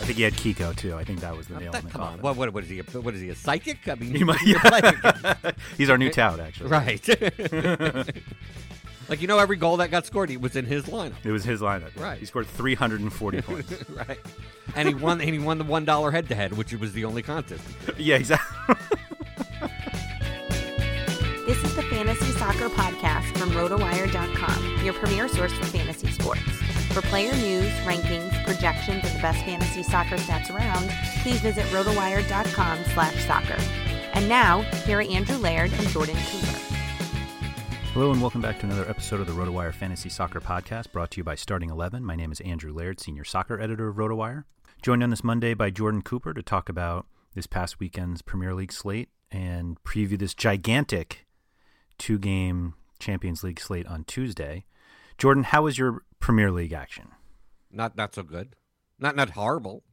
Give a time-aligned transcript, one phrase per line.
[0.00, 0.94] I think he had Kiko too.
[0.94, 2.22] I think that was the nail That- in the come on, coffin.
[2.22, 2.78] what, what, what is he?
[2.80, 3.28] A, what is he?
[3.30, 3.86] A psychic?
[3.88, 5.56] I mean, He might- he's a psychic.
[5.76, 6.70] He's our new tout, actually.
[6.70, 7.08] right?
[9.08, 11.44] like you know, every goal that got scored, he was in his lineup, It was
[11.44, 11.98] his lineup.
[12.00, 12.18] Right.
[12.18, 13.72] He scored 340 points.
[14.08, 14.18] right?
[14.76, 15.20] And he won.
[15.20, 17.64] And he won the one dollar head to head, which was the only contest.
[17.98, 18.76] yeah, exactly.
[21.46, 26.40] This is the Fantasy Soccer Podcast from RotoWire.com, your premier source for fantasy sports.
[26.92, 30.88] For player news, rankings, projections, and the best fantasy soccer stats around,
[31.22, 33.60] please visit RotoWire.com slash soccer.
[34.14, 36.58] And now, here are Andrew Laird and Jordan Cooper.
[37.92, 41.16] Hello and welcome back to another episode of the RotoWire Fantasy Soccer Podcast brought to
[41.16, 42.04] you by Starting 11.
[42.04, 44.44] My name is Andrew Laird, Senior Soccer Editor of RotoWire.
[44.80, 48.72] Joined on this Monday by Jordan Cooper to talk about this past weekend's Premier League
[48.72, 51.26] slate and preview this gigantic
[51.98, 54.64] two game Champions League slate on Tuesday.
[55.18, 57.08] Jordan, how was your Premier League action?
[57.70, 58.54] Not not so good.
[58.98, 59.84] Not not horrible.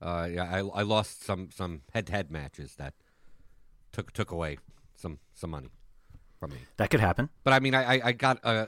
[0.00, 2.94] Uh, yeah, I I lost some some head to head matches that
[3.92, 4.58] took took away
[4.94, 5.70] some some money
[6.38, 6.58] from me.
[6.76, 7.30] That could happen.
[7.44, 8.66] But I mean, I I, got uh,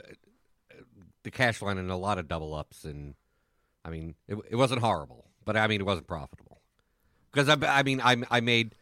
[1.23, 3.15] the cash line and a lot of double ups, and
[3.85, 6.61] I mean, it, it wasn't horrible, but I mean, it wasn't profitable
[7.31, 8.75] because I I mean, I I made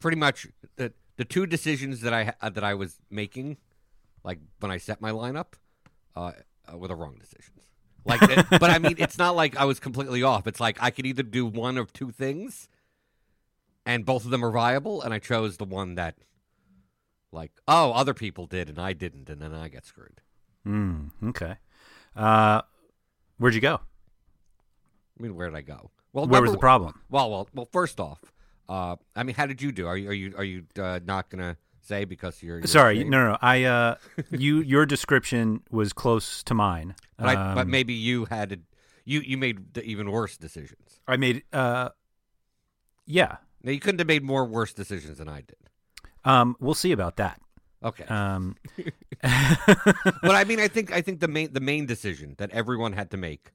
[0.00, 3.56] pretty much the the two decisions that I uh, that I was making,
[4.24, 5.54] like when I set my lineup,
[6.14, 6.32] uh,
[6.72, 7.64] uh were the wrong decisions.
[8.04, 10.46] Like, it- but I mean, it's not like I was completely off.
[10.46, 12.68] It's like I could either do one of two things,
[13.84, 16.16] and both of them are viable, and I chose the one that,
[17.32, 20.20] like, oh, other people did and I didn't, and then I got screwed.
[20.66, 21.56] Mm, okay.
[22.14, 22.62] Uh,
[23.38, 23.80] where'd you go?
[25.18, 25.90] I mean, where did I go?
[26.12, 27.00] Well, Where was the problem?
[27.10, 27.68] Well, well, well.
[27.72, 28.32] First off,
[28.68, 29.86] uh, I mean, how did you do?
[29.86, 33.10] Are you are you are you uh, not gonna say because you're, you're Sorry, ashamed?
[33.12, 33.38] no, no, no.
[33.40, 33.94] I, uh,
[34.32, 36.96] you, your description was close to mine.
[37.16, 38.58] But, I, but Um, maybe you had to,
[39.04, 41.00] you you made the even worse decisions.
[41.06, 41.90] I made, uh,
[43.06, 43.36] yeah.
[43.62, 45.56] Now you couldn't have made more worse decisions than I did.
[46.24, 47.40] Um, we'll see about that.
[47.84, 48.56] Okay, Um,
[49.22, 53.10] but I mean, I think I think the main the main decision that everyone had
[53.12, 53.52] to make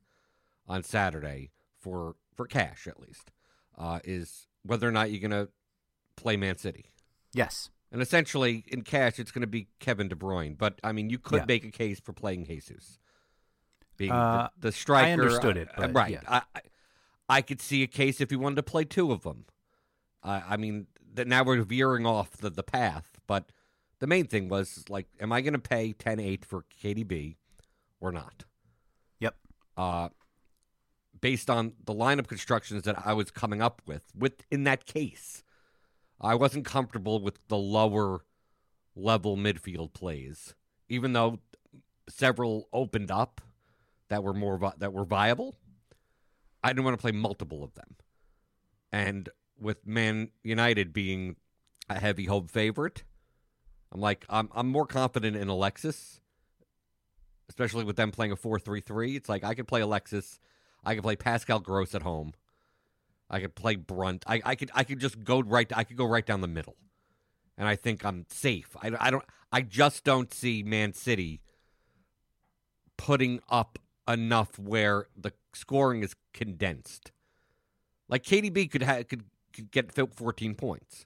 [0.67, 3.31] on Saturday for for cash at least
[3.77, 5.47] uh, is whether or not you're gonna
[6.16, 6.85] play Man City.
[7.33, 7.69] yes.
[7.94, 10.57] And essentially, in cash, it's going to be Kevin De Bruyne.
[10.57, 11.45] But I mean, you could Yeah.
[11.45, 13.00] make a case for playing Jesus,
[13.97, 15.12] being Uh, the, the striker.
[15.12, 16.12] understood it, uh, but right?
[16.13, 16.21] yeah.
[16.25, 16.62] I, I
[17.27, 19.44] I could see a case if you wanted to play two of them.
[20.24, 23.19] Uh, I mean, that now we're veering off the, the path.
[23.27, 23.51] But
[24.00, 27.36] the main thing was like, am I going to pay 10-8 for KDB
[28.00, 28.45] or not?
[29.19, 29.36] Yep.
[29.75, 30.09] Uh,
[31.21, 35.44] based on the lineup constructions that I was coming up with, with in that case,
[36.19, 38.25] I wasn't comfortable with the lower
[38.95, 40.56] level midfield plays,
[40.89, 41.39] even though
[42.09, 43.41] several opened up
[44.09, 45.56] that were more vi- that were viable.
[46.63, 47.95] I didn't want to play multiple of them,
[48.91, 49.29] and
[49.59, 51.38] with Man United being
[51.89, 53.03] a heavy home favorite.
[53.94, 56.21] I'm like, I'm I'm more confident in Alexis,
[57.50, 59.15] especially with them playing a four-three-three.
[59.15, 60.39] It's like I could play Alexis,
[60.83, 62.33] I could play Pascal Gross at home,
[63.31, 64.25] I could play Brunt.
[64.28, 65.72] I, I could I could just go right.
[65.75, 66.75] I could go right down the middle,
[67.57, 68.75] and I think I'm safe.
[68.81, 69.24] I, I don't.
[69.54, 71.42] I just don't see Man City
[72.98, 77.13] putting up enough where the scoring is condensed.
[78.10, 79.24] Like KDB could ha- could,
[79.54, 81.06] could get 14 points.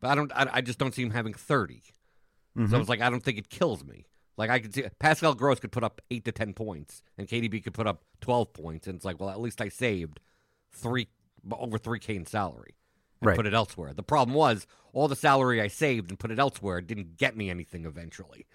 [0.00, 0.32] But I don't.
[0.34, 1.82] I, I just don't see him having 30.
[2.58, 2.68] Mm-hmm.
[2.68, 4.06] So it's like I don't think it kills me.
[4.36, 7.62] Like I could see Pascal Gross could put up eight to ten points, and KDB
[7.62, 10.20] could put up 12 points, and it's like, well, at least I saved
[10.70, 11.08] three
[11.50, 12.74] over 3K in salary
[13.20, 13.36] and Right.
[13.36, 13.92] put it elsewhere.
[13.92, 17.50] The problem was all the salary I saved and put it elsewhere didn't get me
[17.50, 18.46] anything eventually.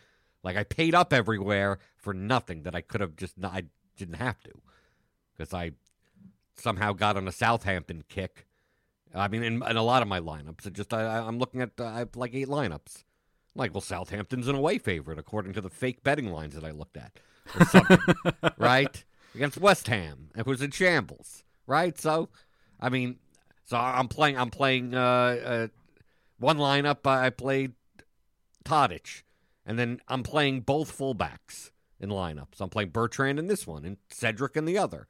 [0.44, 3.64] Like I paid up everywhere for nothing that I could have just not, I
[3.98, 4.52] didn't have to
[5.36, 5.72] because I
[6.56, 8.48] somehow got on a Southampton kick.
[9.14, 11.72] I mean, in, in a lot of my lineups, it just I, I'm looking at
[11.80, 13.04] uh, I have like eight lineups.
[13.58, 16.96] Like, well, Southampton's an away favorite according to the fake betting lines that I looked
[16.96, 17.20] at,
[17.60, 17.98] or something,
[18.58, 19.04] right?
[19.36, 22.00] Against West Ham, it was in shambles, right?
[22.00, 22.30] So,
[22.80, 23.18] I mean,
[23.66, 24.38] so I'm playing.
[24.38, 25.68] I'm playing uh, uh,
[26.40, 27.06] one lineup.
[27.06, 27.74] I played
[28.64, 29.24] Tadic,
[29.66, 32.62] and then I'm playing both fullbacks in lineups.
[32.62, 35.08] I'm playing Bertrand in this one and Cedric in the other.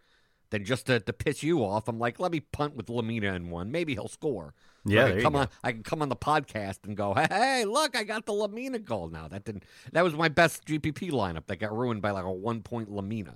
[0.50, 3.50] Then just to, to piss you off, I'm like, let me punt with Lemina in
[3.50, 3.72] one.
[3.72, 4.54] Maybe he'll score.
[4.86, 5.50] Yeah, I can come on.
[5.64, 9.10] I can come on the podcast and go, hey, look, I got the Lemina goal.
[9.10, 9.64] Now that didn't.
[9.92, 13.36] That was my best GPP lineup that got ruined by like a one point Lemina.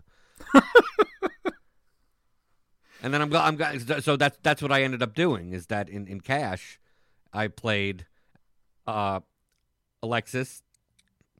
[3.01, 6.07] and then I'm I'm so that's that's what I ended up doing is that in
[6.07, 6.79] in cash,
[7.33, 8.05] I played,
[8.87, 9.19] uh,
[10.01, 10.63] Alexis,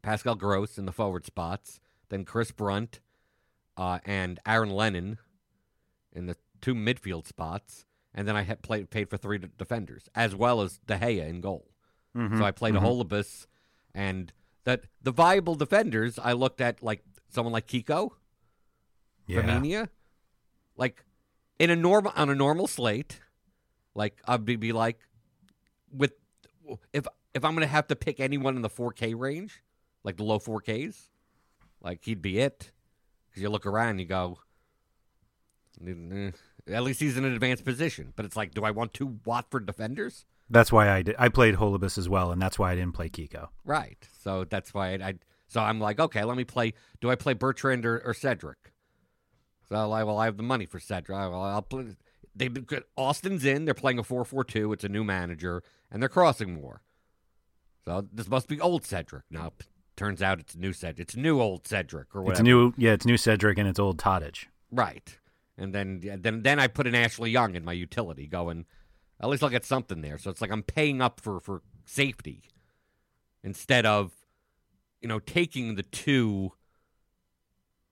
[0.01, 1.79] Pascal Gross in the forward spots,
[2.09, 2.99] then Chris Brunt,
[3.77, 5.17] uh, and Aaron Lennon
[6.13, 10.35] in the two midfield spots, and then I had played paid for three defenders as
[10.35, 11.67] well as De Gea in goal.
[12.15, 12.77] Mhm, So I played mhm.
[12.77, 12.81] a
[13.93, 18.11] and that the viable defenders I looked at like someone like Kiko,
[19.27, 19.85] Yeah.
[20.75, 21.05] Like
[21.59, 23.19] in a normal on a normal slate,
[23.93, 24.99] like I'd be, be like
[25.91, 26.13] with
[26.93, 29.63] if if I'm gonna have to pick anyone in the 4K range,
[30.03, 31.09] like the low 4Ks,
[31.81, 32.71] like he'd be it.
[33.29, 34.50] Because you look around, you go, "Eh,
[36.67, 38.13] at least he's in an advanced position.
[38.15, 40.25] But it's like, do I want two Watford defenders?
[40.49, 41.15] That's why I did.
[41.17, 43.47] I played Holebas as well, and that's why I didn't play Kiko.
[43.63, 44.07] Right.
[44.19, 44.93] So that's why I.
[45.09, 45.13] I
[45.47, 46.73] so I'm like, okay, let me play.
[47.01, 48.71] Do I play Bertrand or, or Cedric?
[49.69, 51.17] So I well, I have the money for Cedric.
[51.17, 51.95] I- Well, I'll play.
[52.35, 52.49] They
[52.95, 53.65] Austin's in.
[53.65, 54.71] They're playing a four-four-two.
[54.71, 56.81] It's a new manager, and they're crossing more.
[57.83, 59.23] So this must be old Cedric.
[59.29, 59.53] Now
[59.97, 60.99] turns out it's new Cedric.
[60.99, 62.41] It's new old Cedric or whatever.
[62.41, 62.73] It's new.
[62.77, 64.45] Yeah, it's new Cedric and it's old Tadic.
[64.71, 65.17] Right.
[65.61, 68.65] And then then then I put an Ashley Young in my utility going,
[69.19, 70.17] at least I'll get something there.
[70.17, 72.43] So it's like I'm paying up for for safety
[73.43, 74.11] instead of
[75.01, 76.53] you know taking the two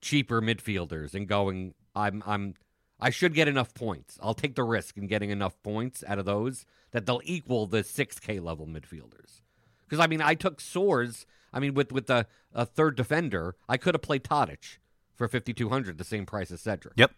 [0.00, 2.54] cheaper midfielders and going I'm I'm
[2.98, 4.18] I should get enough points.
[4.20, 7.82] I'll take the risk in getting enough points out of those that they'll equal the
[7.82, 9.42] 6k level midfielders.
[9.88, 13.76] Cuz I mean I took Soares, I mean with with the a third defender, I
[13.76, 14.78] could have played Tadic
[15.14, 17.12] for 5200 the same price as Cedric Yep.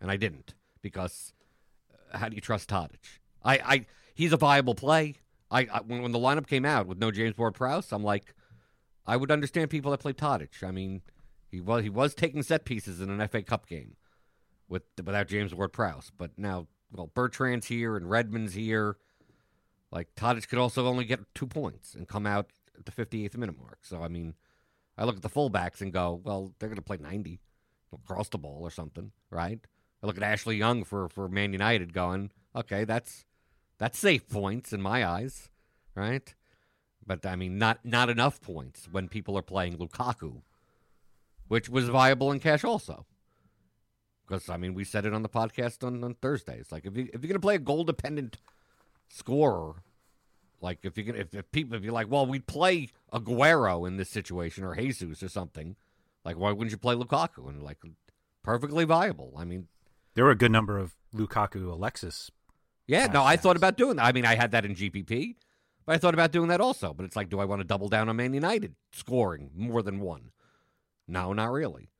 [0.00, 1.32] And I didn't because
[2.12, 3.20] uh, how do you trust Tadic?
[3.42, 5.16] I, I he's a viable play.
[5.50, 8.34] I, I when, when the lineup came out with no James Ward-Prowse, I'm like,
[9.06, 10.62] I would understand people that play Tadic.
[10.62, 11.02] I mean,
[11.50, 13.96] he was he was taking set pieces in an FA Cup game
[14.68, 18.96] with without James Ward-Prowse, but now well Bertrand's here and Redmond's here.
[19.90, 23.58] Like Tadic could also only get two points and come out at the 58th minute
[23.58, 23.78] mark.
[23.82, 24.34] So I mean,
[24.96, 27.40] I look at the fullbacks and go, well, they're going to play 90,
[27.90, 29.60] They'll cross the ball or something, right?
[30.04, 33.24] I look at Ashley Young for for Man United, going, okay, that's
[33.78, 35.48] that's safe points in my eyes,
[35.94, 36.34] right?
[37.06, 40.42] But I mean, not not enough points when people are playing Lukaku,
[41.48, 43.06] which was viable in cash also.
[44.28, 46.58] Because I mean, we said it on the podcast on, on Thursday.
[46.58, 48.36] It's like if you if you're gonna play a goal dependent
[49.08, 49.76] scorer,
[50.60, 53.96] like if you can if, if people if you're like, well, we'd play Aguero in
[53.96, 55.76] this situation or Jesus or something,
[56.26, 57.48] like why wouldn't you play Lukaku?
[57.48, 57.78] And like
[58.42, 59.32] perfectly viable.
[59.38, 59.68] I mean,
[60.14, 62.30] There were a good number of Lukaku Alexis.
[62.86, 64.04] yeah, no, I thought about doing that.
[64.04, 65.36] I mean, I had that in GPP,
[65.86, 66.92] but I thought about doing that also.
[66.94, 70.00] But it's like, do I want to double down on Man United scoring more than
[70.00, 70.30] one?
[71.06, 71.90] No, not really.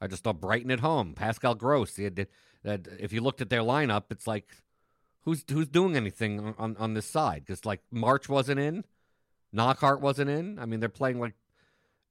[0.00, 1.96] I just thought Brighton at home, Pascal Gross.
[1.96, 2.26] Had,
[2.62, 4.48] that if you looked at their lineup, it's like,
[5.22, 7.44] who's who's doing anything on, on, on this side?
[7.46, 8.84] Because like March wasn't in,
[9.52, 10.58] Knockaert wasn't in.
[10.58, 11.34] I mean, they're playing like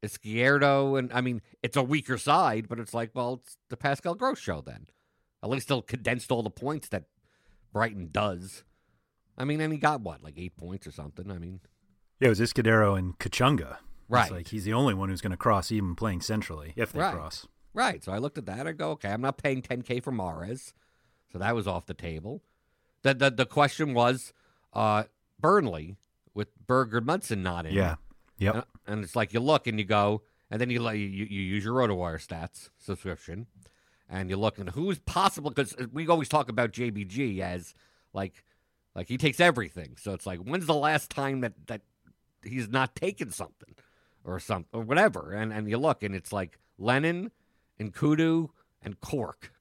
[0.04, 4.16] Izquierdo, and I mean, it's a weaker side, but it's like, well, it's the Pascal
[4.16, 4.88] Gross show then.
[5.44, 7.04] At least they'll condensed all the points that
[7.74, 8.64] Brighton does.
[9.38, 11.30] I mean, and he got what, like eight points or something.
[11.30, 11.60] I mean,
[12.20, 13.78] Yeah, it was Izquierdo and Kachunga.
[14.08, 14.24] Right.
[14.24, 17.00] It's like he's the only one who's going to cross, even playing centrally, if they
[17.00, 17.14] Right.
[17.14, 17.48] cross.
[17.74, 18.04] right.
[18.04, 18.68] So I looked at that.
[18.68, 20.74] I go, okay, I'm not paying 10k for Mahrez,
[21.32, 22.42] so that was off the table.
[23.02, 24.32] The the the question was,
[24.72, 25.04] uh,
[25.40, 25.98] Burnley
[26.34, 27.74] with Berg Gudmundsson not in.
[27.74, 27.96] Yeah.
[28.38, 28.56] Yep.
[28.56, 30.22] And, and it's like you look and you go,
[30.52, 33.48] and then you you, you use your RotoWire stats subscription,
[34.10, 37.74] and you look and who's possible because we always talk about JBG as
[38.14, 38.44] like
[38.96, 39.96] like he takes everything.
[40.00, 41.82] So it's like when's the last time that that
[42.44, 43.76] he's not taken something
[44.24, 47.32] or something or whatever, and and you look and it's like Lennon
[47.80, 48.50] and Kudu
[48.82, 49.52] and Cork,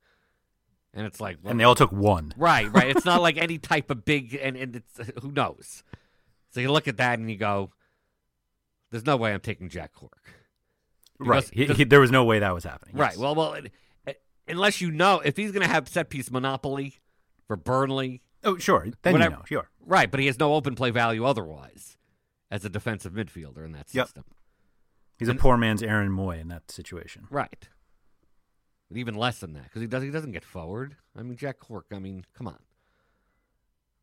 [0.92, 2.34] and it's like and they all took one.
[2.38, 2.88] Right, right.
[2.94, 5.82] It's not like any type of big, and, and it's who knows.
[6.50, 7.70] So you look at that and you go,
[8.90, 10.18] "There's no way I'm taking Jack Cork."
[11.18, 11.48] Right.
[11.52, 12.96] He, he- there was no way that was happening.
[12.96, 13.12] Right.
[13.12, 13.16] Yes.
[13.18, 13.56] Well, well,
[14.52, 16.94] unless you know if he's going to have set piece monopoly
[17.46, 18.86] for Burnley, oh, sure.
[19.02, 19.44] Then whatever- you know.
[19.46, 19.68] Sure.
[19.84, 20.10] right?
[20.10, 21.96] But he has no open play value otherwise
[22.50, 24.06] as a defensive midfielder in that Yep.
[24.06, 24.24] system.
[25.18, 27.26] He's a poor man's Aaron Mooy in that situation.
[27.30, 27.68] Right.
[28.88, 30.96] But even less than that because he does he doesn't get forward.
[31.16, 31.86] I mean, Jack Cork.
[31.92, 32.58] I mean, come on.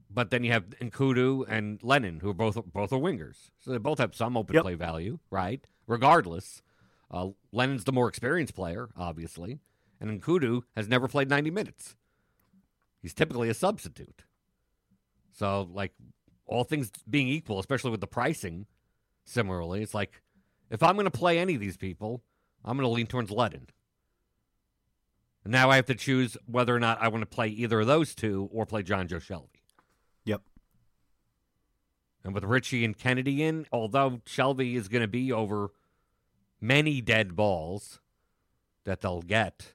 [0.09, 3.77] But then you have Nkoudou and Lennon, who are both both are wingers, so they
[3.77, 4.63] both have some open Yep.
[4.63, 5.67] play value, right?
[5.85, 6.61] Regardless,
[7.11, 9.59] uh, Lennon's the more experienced player, obviously,
[9.99, 11.95] and Nkoudou has never played ninety minutes.
[13.01, 14.23] He's typically a substitute.
[15.31, 15.93] So, like,
[16.45, 18.65] all things being equal, especially with the pricing,
[19.23, 20.21] similarly, it's like
[20.69, 22.23] if I'm going to play any of these people,
[22.65, 23.67] I'm going to lean towards Lennon.
[25.45, 27.87] And now I have to choose whether or not I want to play either of
[27.87, 29.61] those two or play Jonjo Shelvey.
[30.25, 30.41] Yep.
[32.25, 35.71] And with Ritchie and Kenedy in, although Shelvey is going to be over
[36.59, 38.01] many dead balls
[38.83, 39.73] that they'll get,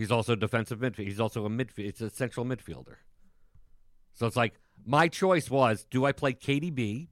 [0.00, 1.06] he's also defensive midfield.
[1.06, 1.86] He's also a midfield.
[1.86, 2.96] It's a central midfielder.
[4.14, 4.54] So it's like
[4.84, 7.08] my choice was: do I play KDB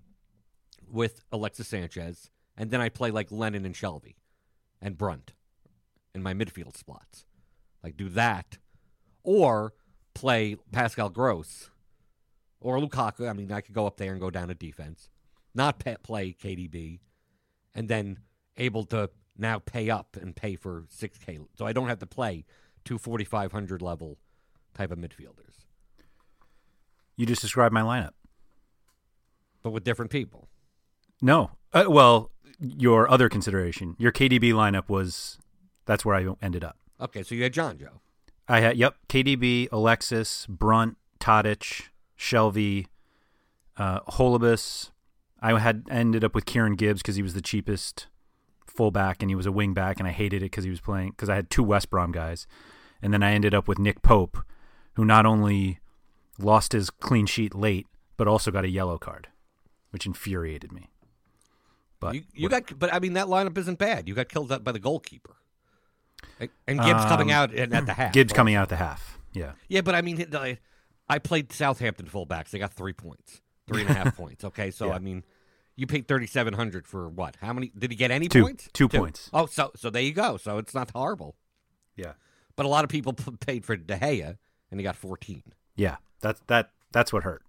[0.90, 4.14] with Alexis Sanchez, and then I play like Lennon and Shelvey
[4.80, 5.34] and Brunt
[6.14, 7.26] in my midfield spots,
[7.84, 8.56] like do that,
[9.22, 9.74] or
[10.14, 11.70] play Pascal Gross
[12.58, 13.28] or Lukaku.
[13.28, 15.10] I mean, I could go up there and go down to defense,
[15.54, 17.00] not play KDB,
[17.74, 18.20] and then
[18.56, 21.46] able to now pay up and pay for 6K.
[21.54, 22.46] So I don't have to play
[22.88, 24.16] two 4,500 level
[24.72, 25.66] type of midfielders,
[27.16, 28.12] You just described my lineup.
[29.62, 30.48] but with different people.
[31.20, 31.50] No.
[31.74, 35.38] Uh, well, your other consideration, your KDB lineup was
[35.84, 36.78] that's where I ended up.
[36.98, 38.00] Okay, so you had Jonjo.
[38.48, 42.86] I had yep, KDB, Alexis, Brunt, Tadic, Shelvey,
[43.76, 44.92] uh, Holebas.
[45.42, 48.06] I had ended up with Kieran Gibbs because he was the cheapest
[48.66, 51.10] fullback and he was a wing back, and I hated it because he was playing
[51.10, 52.46] because I had two West Brom guys,
[53.02, 54.38] and then I ended up with Nick Pope,
[54.94, 55.78] who not only
[56.38, 57.86] lost his clean sheet late
[58.16, 59.28] but also got a yellow card,
[59.90, 60.90] which infuriated me.
[62.00, 64.08] But you, you got, but I mean that lineup isn't bad.
[64.08, 65.36] You got killed by the goalkeeper,
[66.40, 68.12] and Gibbs coming Um, out at, at the half.
[68.12, 69.18] Gibbs coming out at the half.
[69.32, 69.52] Yeah.
[69.68, 70.24] Yeah, but I mean,
[71.08, 72.50] I, played Southampton fullbacks.
[72.50, 74.44] They got three points, three and a half points.
[74.44, 74.94] Okay, so Yeah.
[74.94, 75.22] I mean,
[75.76, 77.36] you paid thirty seven hundred for what?
[77.40, 77.70] How many?
[77.76, 78.42] Did he get any Two.
[78.42, 78.68] points?
[78.72, 79.30] Two points.
[79.32, 80.36] Oh, so so there you go.
[80.38, 81.36] So it's not horrible.
[81.96, 82.12] Yeah.
[82.58, 84.36] But a lot of people p- paid for De Gea,
[84.70, 85.42] and he got fourteen.
[85.76, 85.96] Yeah.
[86.20, 87.42] That's that that's what hurt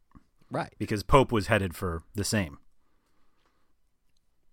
[0.51, 0.71] Right.
[0.77, 2.59] because Pope was headed for the same.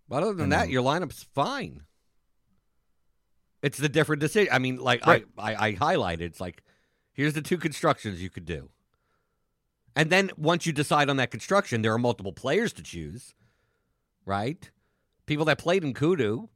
[0.08, 1.82] But other than And that, then- your lineup's fine.
[3.62, 4.52] It's the different decision.
[4.52, 5.26] I mean, like Right.
[5.36, 6.62] I, I, I highlighted, it's like
[7.12, 8.70] here's the two constructions you could do.
[9.94, 13.34] And then once you decide on that construction, there are multiple players to choose,
[14.24, 14.70] right?
[15.26, 16.48] People that played Nkoudou,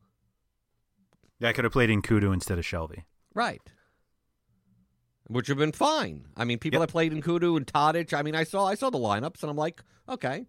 [1.41, 3.05] Yeah, I could have played Nkoudou instead of Shelvey.
[3.35, 3.63] right?
[5.31, 6.27] Which have been fine.
[6.37, 6.89] I mean, people Yep.
[6.89, 8.13] that played Nkoudou and Tadic.
[8.13, 10.47] I mean, I saw I saw the lineups, and I'm like, okay.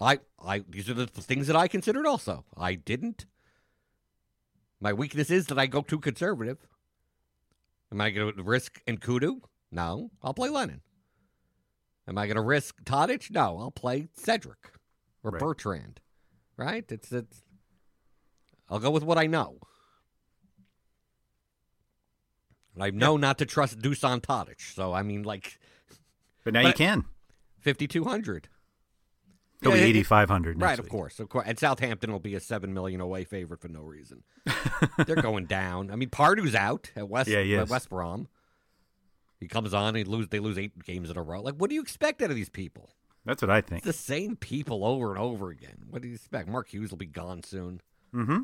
[0.00, 2.06] I I these are the things that I considered.
[2.06, 3.26] Also, I didn't.
[4.80, 6.58] My weakness is that I go too conservative.
[7.90, 9.40] Am I going to risk Nkoudou?
[9.72, 10.82] No, I'll play Lennon.
[12.06, 13.30] Am I going to risk Tadic?
[13.32, 14.72] No, I'll play Cedric
[15.24, 15.40] or Right.
[15.40, 16.00] Bertrand.
[16.56, 16.84] Right?
[16.92, 17.42] It's it's.
[18.68, 19.58] I'll go with what I know.
[22.65, 24.60] And I know not to trust Dusan Tadic.
[24.74, 25.58] So I mean, like
[26.44, 27.04] But now But- you can.
[27.60, 28.48] fifty two hundred.
[29.62, 30.60] He'll Yeah, be eighty five hundred.
[30.60, 31.46] Right, of course, of course.
[31.48, 34.22] And Southampton will be a seven million away favorite for no reason.
[35.06, 35.90] They're going down.
[35.90, 37.68] I mean, Pardew's out at West Yeah, at.
[37.70, 38.28] West Brom.
[39.40, 40.28] He comes on, he lose.
[40.28, 41.40] They lose eight games in a row.
[41.40, 42.90] Like, what do you expect out of these people?
[43.24, 43.78] That's what I think.
[43.86, 45.86] It's the same people over and over again.
[45.90, 46.48] What do you expect?
[46.48, 47.80] Mark Hughes will be gone soon.
[48.14, 48.42] Mm-hmm.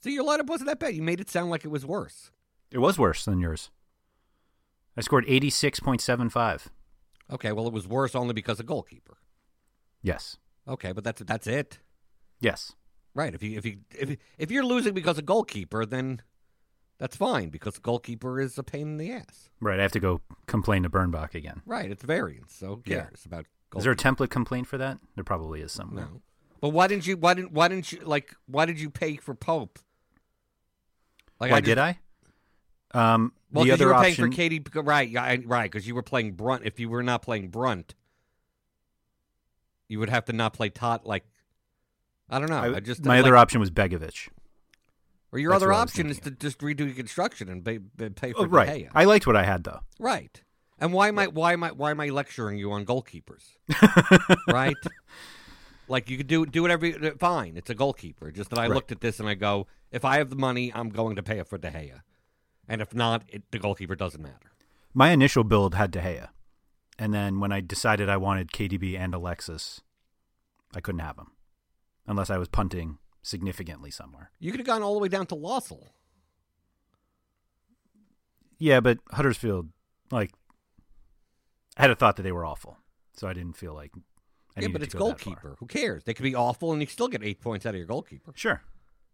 [0.00, 0.94] So your lineup wasn't that bad.
[0.94, 2.30] You made it sound like it was worse.
[2.70, 3.70] It was worse than yours.
[4.96, 6.66] I scored 86.75.
[7.30, 9.18] Okay, well, it was worse only because of goalkeeper.
[10.02, 10.36] Yes.
[10.66, 11.78] Okay, but that's that's it.
[12.40, 12.72] Yes.
[13.14, 13.34] Right.
[13.34, 16.22] If you if you if if you're losing because of goalkeeper, then
[16.98, 19.50] that's fine because the goalkeeper is a pain in the ass.
[19.60, 19.78] Right.
[19.78, 21.62] I have to go complain to Bernbach again.
[21.66, 21.90] Right.
[21.90, 22.54] It's variance.
[22.54, 23.02] So who Yeah.
[23.04, 24.98] cares about Is there a template complaint for that?
[25.16, 26.04] There probably is somewhere.
[26.06, 26.22] No.
[26.60, 27.16] But why didn't you?
[27.16, 27.52] Why didn't?
[27.52, 28.00] Why didn't you?
[28.00, 29.78] Like, why did you pay for Pope?
[31.40, 31.98] Like, Why just- did I?
[32.92, 35.16] Um, Well, the 'cause you were option, paying for Katie, right?
[35.16, 36.64] I- Right, because you were playing Brunt.
[36.64, 37.94] If you were not playing Brunt,
[39.88, 41.06] you would have to not play Tot.
[41.06, 41.24] Like,
[42.28, 42.56] I don't know.
[42.58, 44.28] I, I- just my like, other option was Begovic.
[45.32, 48.32] or your that's other I option is to just redo your construction and pay, pay
[48.32, 48.68] for Oh, right.
[48.86, 48.90] Gea.
[48.94, 49.80] I liked what I had though.
[49.98, 50.42] Right.
[50.78, 53.44] And why am I why am I why am I lecturing you on goalkeepers?
[54.48, 54.76] right?
[55.88, 58.30] Like you could do do whatever you- uh, fine, it's a goalkeeper.
[58.30, 58.74] Just that I Right.
[58.74, 61.38] looked at this and I go, if I have the money, I'm going to pay
[61.38, 62.02] it for De Gea.
[62.68, 64.52] And if not, it, the goalkeeper doesn't matter.
[64.92, 66.28] My initial build had De Gea,
[66.98, 69.80] and then when I decided I wanted KDB and Alexis,
[70.74, 71.32] I couldn't have them
[72.06, 74.30] unless I was punting significantly somewhere.
[74.38, 75.88] You could have gone all the way down to Lössl.
[78.58, 79.68] Yeah, but Huddersfield,
[80.10, 80.32] like,
[81.76, 82.78] I had a thought that they were awful,
[83.16, 83.92] so I didn't feel like.
[84.58, 85.34] I yeah, but it's go that far.
[85.34, 85.56] goalkeeper.
[85.58, 86.04] Who cares?
[86.04, 88.32] They could be awful and you still get eight points out of your goalkeeper.
[88.34, 88.62] Sure.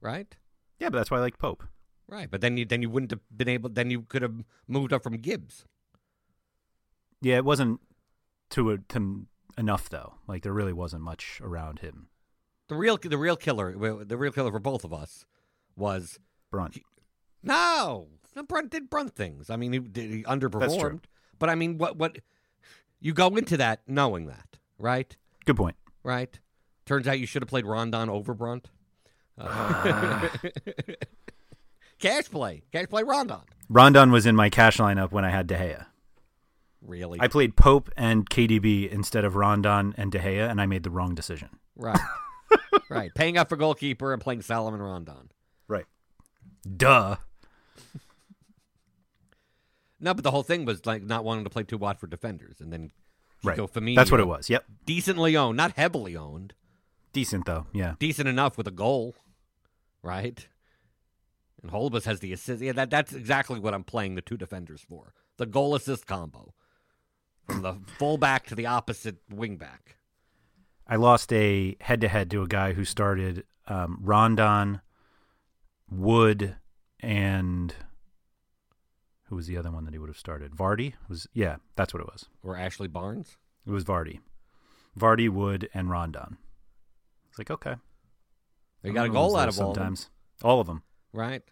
[0.01, 0.37] Right?
[0.79, 1.65] Yeah, but that's why I like Pope.
[2.09, 2.31] Right.
[2.31, 5.03] But then you then you wouldn't have been able then you could have moved up
[5.03, 5.65] from Gibbs.
[7.21, 7.81] Yeah, it wasn't
[8.51, 10.15] to a, to enough though.
[10.27, 12.09] Like there really wasn't much around him.
[12.69, 13.73] The real the real killer
[14.05, 15.25] the real killer for both of us
[15.77, 16.19] was
[16.51, 16.79] Brunt.
[17.43, 18.09] No,
[18.49, 19.51] Brunt did Brunt things.
[19.51, 20.81] I mean, he, he underperformed.
[20.81, 21.01] true.
[21.39, 22.19] But I mean, what what
[23.01, 25.17] you go into that knowing that, right?
[25.45, 25.77] Good point.
[26.03, 26.39] Right.
[26.87, 28.69] Turns out you should have played Rondon over Brunt.
[29.39, 30.29] Uh,
[31.99, 33.41] cash play, cash play Rondon.
[33.69, 35.87] Rondon was in my cash lineup when I had De Gea.
[36.83, 37.19] Really?
[37.21, 40.91] I played Pope and KDB instead of Rondon and De Gea, and I made the
[40.91, 41.49] wrong decision.
[41.77, 41.99] right.
[42.91, 43.11] right.
[43.15, 45.31] Paying up for goalkeeper and playing Solomon Rondon.
[45.67, 45.87] Right.
[46.77, 47.17] Duh.
[49.99, 52.71] No, but the whole thing was like not wanting to play two Watford defenders, and
[52.71, 52.91] then
[53.45, 53.59] Right.
[53.59, 54.49] Firmino, That's what it was.
[54.49, 54.65] Yep.
[54.87, 56.55] Decently owned, not heavily owned.
[57.13, 57.67] Decent though.
[57.73, 57.95] Yeah.
[57.99, 59.15] decent enough with a goal,
[60.03, 60.47] right?
[61.63, 62.63] And Holebas has the assist.
[62.63, 65.15] Yeah, that, that's exactly what I'm playing the two defenders for.
[65.37, 66.55] The goal assist combo.
[67.47, 69.97] From the fullback to the opposite wingback.
[70.89, 74.81] I lost a head to head to a guy who started um, Rondon,
[75.91, 76.57] Wood,
[77.01, 77.75] and
[79.35, 80.53] who was the other one that he would have started?
[80.53, 82.27] Vardy was yeah, that's what it was.
[82.45, 83.37] Or Ashley Barnes.
[83.67, 84.21] It was Vardy,
[84.97, 86.37] Vardy, Wood, and Rondon.
[87.31, 87.75] It's like okay,
[88.83, 90.11] They got a goal out of all of them, sometimes.
[90.45, 90.83] All of them.
[91.13, 91.43] right?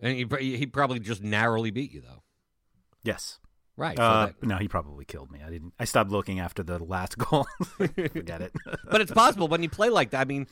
[0.00, 2.22] And he, he probably just narrowly beat you, though.
[3.02, 3.38] Yes.
[3.76, 3.96] Right.
[3.96, 5.40] so Uh, that- no, he probably killed me.
[5.44, 5.72] I didn't.
[5.80, 7.46] I stopped looking after the last goal.
[7.76, 8.52] Forget it.
[8.90, 10.20] but it's possible when you play like that.
[10.20, 10.46] I mean,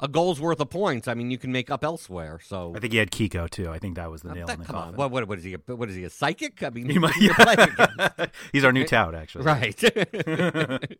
[0.00, 1.08] a goal's worth of points.
[1.08, 2.38] I mean, you can make up elsewhere.
[2.42, 3.68] So I think he had Kiko too.
[3.70, 4.90] I think that was the Uh, nail that- in the come coffin.
[4.90, 5.54] on, what, what, what is he?
[5.54, 6.04] A, what is he?
[6.04, 6.62] A psychic?
[6.62, 9.44] I mean, He might- against- He's our new tout, actually.
[9.44, 9.82] Right.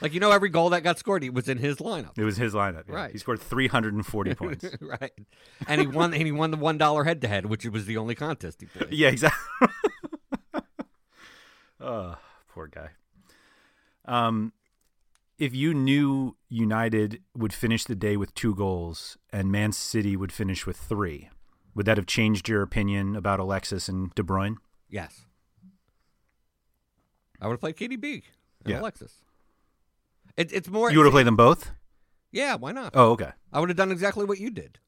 [0.00, 2.18] like you know, every goal that got scored, he was in his lineup.
[2.18, 2.84] It was his lineup.
[2.88, 2.94] yeah.
[2.94, 3.12] Right.
[3.12, 4.64] He scored 340 points.
[4.80, 5.12] right.
[5.66, 6.12] And he won.
[6.14, 8.66] and he won the one dollar head to head, which was the only contest he
[8.66, 8.92] played.
[8.92, 9.68] yeah, exactly.
[11.80, 12.16] oh,
[12.48, 12.90] poor guy.
[14.06, 14.52] Um,
[15.38, 20.32] if you knew United would finish the day with two goals and Man City would
[20.32, 21.28] finish with three,
[21.74, 24.56] would that have changed your opinion about Alexis and De Bruyne?
[24.88, 25.26] Yes.
[27.40, 28.22] I would have played KDB
[28.64, 28.80] and Yeah.
[28.80, 29.12] Alexis.
[30.36, 30.90] It, it's more.
[30.90, 31.70] You would have played them both?
[32.32, 32.92] Yeah, why not?
[32.94, 33.30] Oh, okay.
[33.52, 34.78] I would have done exactly what you did.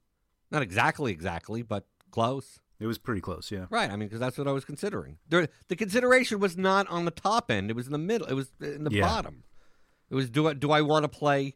[0.50, 2.58] Not exactly, exactly, but close.
[2.80, 3.66] It was pretty close, yeah.
[3.70, 3.90] Right.
[3.90, 5.18] I mean, because that's what I was considering.
[5.28, 8.26] There, the consideration was not on the top end; it was in the middle.
[8.28, 9.02] It was in the Yeah.
[9.02, 9.44] bottom.
[10.10, 11.54] It was do I do I want to play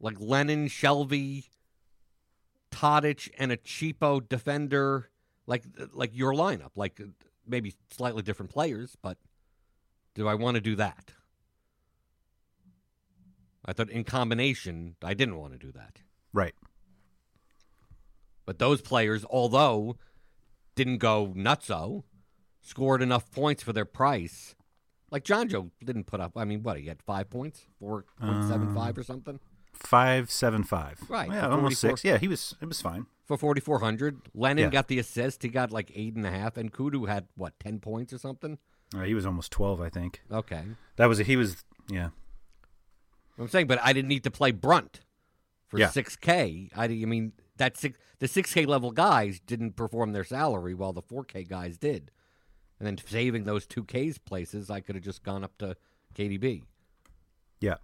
[0.00, 1.48] like Lennon, Shelvey,
[2.70, 5.10] Tadic, and a cheapo defender
[5.46, 7.00] like like your lineup, like
[7.46, 9.18] maybe slightly different players, but
[10.14, 11.12] do I want to do that?
[13.64, 16.00] I thought in combination, I didn't want to do that.
[16.32, 16.54] Right.
[18.46, 19.96] But those players, although
[20.74, 22.04] didn't go nutso,
[22.62, 24.54] scored enough points for their price.
[25.10, 26.32] Like Jonjo didn't put up.
[26.36, 29.40] I mean, what he had five points, four point seven five or something
[29.72, 30.98] Five seven five.
[31.08, 32.04] Right, Yeah, almost six.
[32.04, 32.56] Yeah, he was.
[32.60, 33.06] It was fine.
[33.26, 34.20] for forty four hundred.
[34.34, 34.70] Lennon Yeah.
[34.70, 35.42] got the assist.
[35.42, 38.58] He got like eight and a half, and Kudu had what ten points or something.
[38.94, 40.22] Uh, he was almost twelve, I think.
[40.32, 40.62] Okay,
[40.96, 41.18] That was.
[41.18, 41.64] He was.
[41.88, 42.08] Yeah.
[43.38, 45.00] I'm saying, but I didn't need to play Brunt
[45.68, 45.90] for Yeah.
[45.90, 46.70] six K.
[46.74, 50.92] I, I mean that six the six K level guys didn't perform their salary while
[50.92, 52.10] the four K guys did.
[52.78, 55.76] And then saving those two K's places, I could have just gone up to
[56.14, 56.62] KDB.
[57.60, 57.76] Yeah.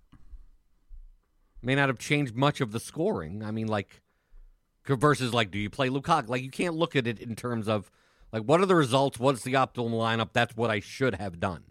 [1.62, 3.42] May not have changed much of the scoring.
[3.42, 4.02] I mean, like
[4.86, 6.28] versus like, do you play Lukaku?
[6.28, 7.90] Like, you can't look at it in terms of
[8.32, 9.18] like what are the results?
[9.18, 10.30] What's the optimal lineup?
[10.32, 11.64] That's what I should have done.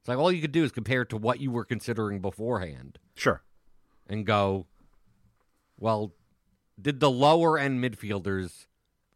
[0.00, 2.98] It's like all you could do is compare it to what you were considering beforehand
[3.14, 3.42] Sure.
[4.06, 4.66] and go,
[5.78, 6.12] well,
[6.80, 8.66] did the lower end midfielders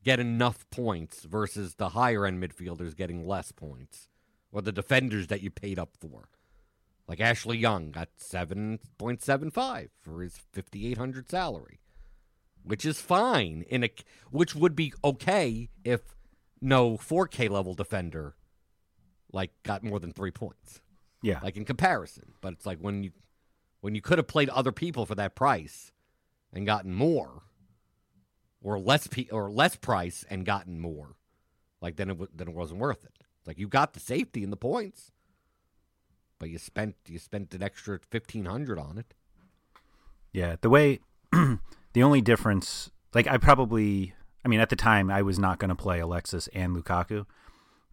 [0.04, 4.08] get enough points versus the higher end midfielders getting less points?
[4.52, 6.28] Or the defenders that you paid up for?
[7.06, 11.80] Like Ashley Young got 7.75 for his 5800 salary,
[12.62, 13.90] which is fine in a
[14.30, 16.00] which would be okay if
[16.60, 18.34] no 4K level defender
[19.32, 20.80] like got more than 3 points
[21.22, 21.40] Yeah.
[21.42, 22.32] like in comparison.
[22.40, 23.10] But it's like when you
[23.80, 25.90] when you could have played other people for that price
[26.52, 27.42] and gotten more,
[28.62, 31.16] or less pe- or less price and gotten more,
[31.80, 33.12] like then it w- then it wasn't worth it.
[33.38, 35.12] It's like you got the safety and the points,
[36.38, 39.14] but you spent you spent an extra fifteen hundred on it.
[40.32, 41.00] Yeah, the way
[41.32, 45.70] the only difference, like I probably, I mean, at the time I was not going
[45.70, 47.26] to play Alexis and Lukaku.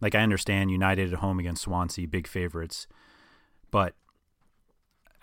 [0.00, 2.86] Like I understand United at home against Swansea, big favorites,
[3.72, 3.94] but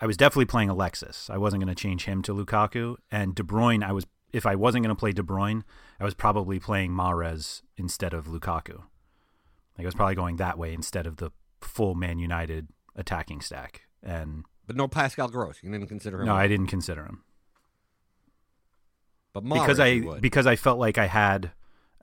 [0.00, 1.30] I was definitely playing Alexis.
[1.30, 3.82] I wasn't going to change him to Lukaku and De Bruyne.
[3.82, 4.06] I was
[4.36, 5.62] if I wasn't going to play De Bruyne,
[5.98, 8.82] I was probably playing Mahrez instead of Lukaku.
[9.76, 13.82] Like I was probably going that way instead of the full Man United attacking stack.
[14.02, 15.58] And But no Pascal Gross.
[15.62, 16.26] You didn't consider him.
[16.26, 17.22] no, I didn't consider him.
[19.32, 20.20] But because Mahrez I you would.
[20.20, 21.52] because I felt like I had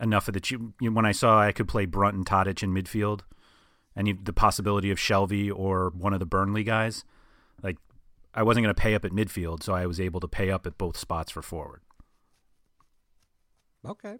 [0.02, 2.74] enough of the you know, when I saw I could play Brunt and Tadic in
[2.74, 3.22] midfield,
[3.96, 7.06] and you- the possibility of Shelvey or one of the Burnley guys,
[7.62, 7.78] like
[8.34, 10.66] I wasn't going to pay up at midfield, so I was able to pay up
[10.66, 11.82] at both spots for forward.
[13.86, 14.18] Okay,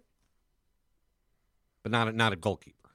[1.82, 2.90] but not a, not a goalkeeper.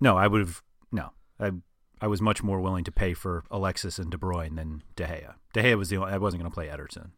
[0.00, 1.10] No, I would have no.
[1.38, 1.52] I
[2.00, 5.34] I was much more willing to pay for Alexis and De Bruyne than De Gea.
[5.52, 7.10] De Gea was the only, I wasn't going to play Ederson.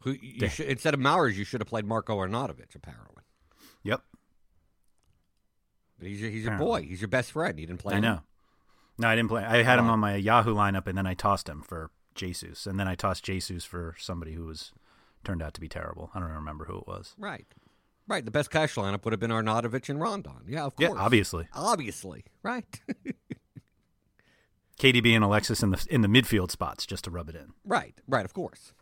[0.00, 2.74] Who you should, instead of Mahrez, you should have played Marco Arnautovic.
[2.74, 3.22] Apparently,
[3.84, 4.02] Yep,
[5.98, 6.82] but he's your, he's your boy.
[6.82, 7.58] He's your best friend.
[7.58, 7.94] You didn't play.
[7.94, 8.02] I him?
[8.02, 8.20] know.
[8.98, 9.42] No, I didn't play.
[9.42, 12.78] I had him on my Yahoo lineup, and then I tossed him for Jesus, and
[12.78, 14.72] then I tossed Jesus for somebody who was
[15.24, 16.10] turned out to be terrible.
[16.14, 17.14] I don't remember who it was.
[17.18, 17.46] Right.
[18.06, 18.24] Right.
[18.24, 20.44] The best cash lineup would have been Arnautovic and Rondon.
[20.46, 20.90] Yeah, of course.
[20.94, 21.48] Yeah, obviously.
[21.54, 22.24] Obviously.
[22.42, 22.80] Right.
[24.78, 27.52] KDB and Alexis in the in the midfield spots just to rub it in.
[27.64, 27.94] right.
[28.08, 28.24] Right.
[28.24, 28.72] Of course.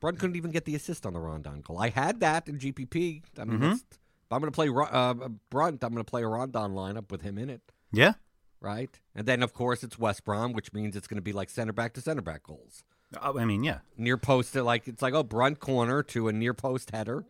[0.00, 1.78] Brunt couldn't even get the assist on the Rondon goal.
[1.78, 3.22] I had that in GPP.
[3.38, 3.60] I mean, Mhm.
[3.62, 5.14] that's- if I'm going to play uh,
[5.50, 7.62] Brunt, I'm going to play a Rondon lineup with him in it.
[7.92, 8.12] Yeah,
[8.60, 9.00] Right.
[9.14, 11.72] And then, of course, it's West Brom, which means it's going to be like center
[11.72, 12.82] back to center back goals.
[13.22, 16.32] Oh, I mean, yeah, Near post, it like it's like, oh, Brunt corner to a
[16.32, 17.24] near post header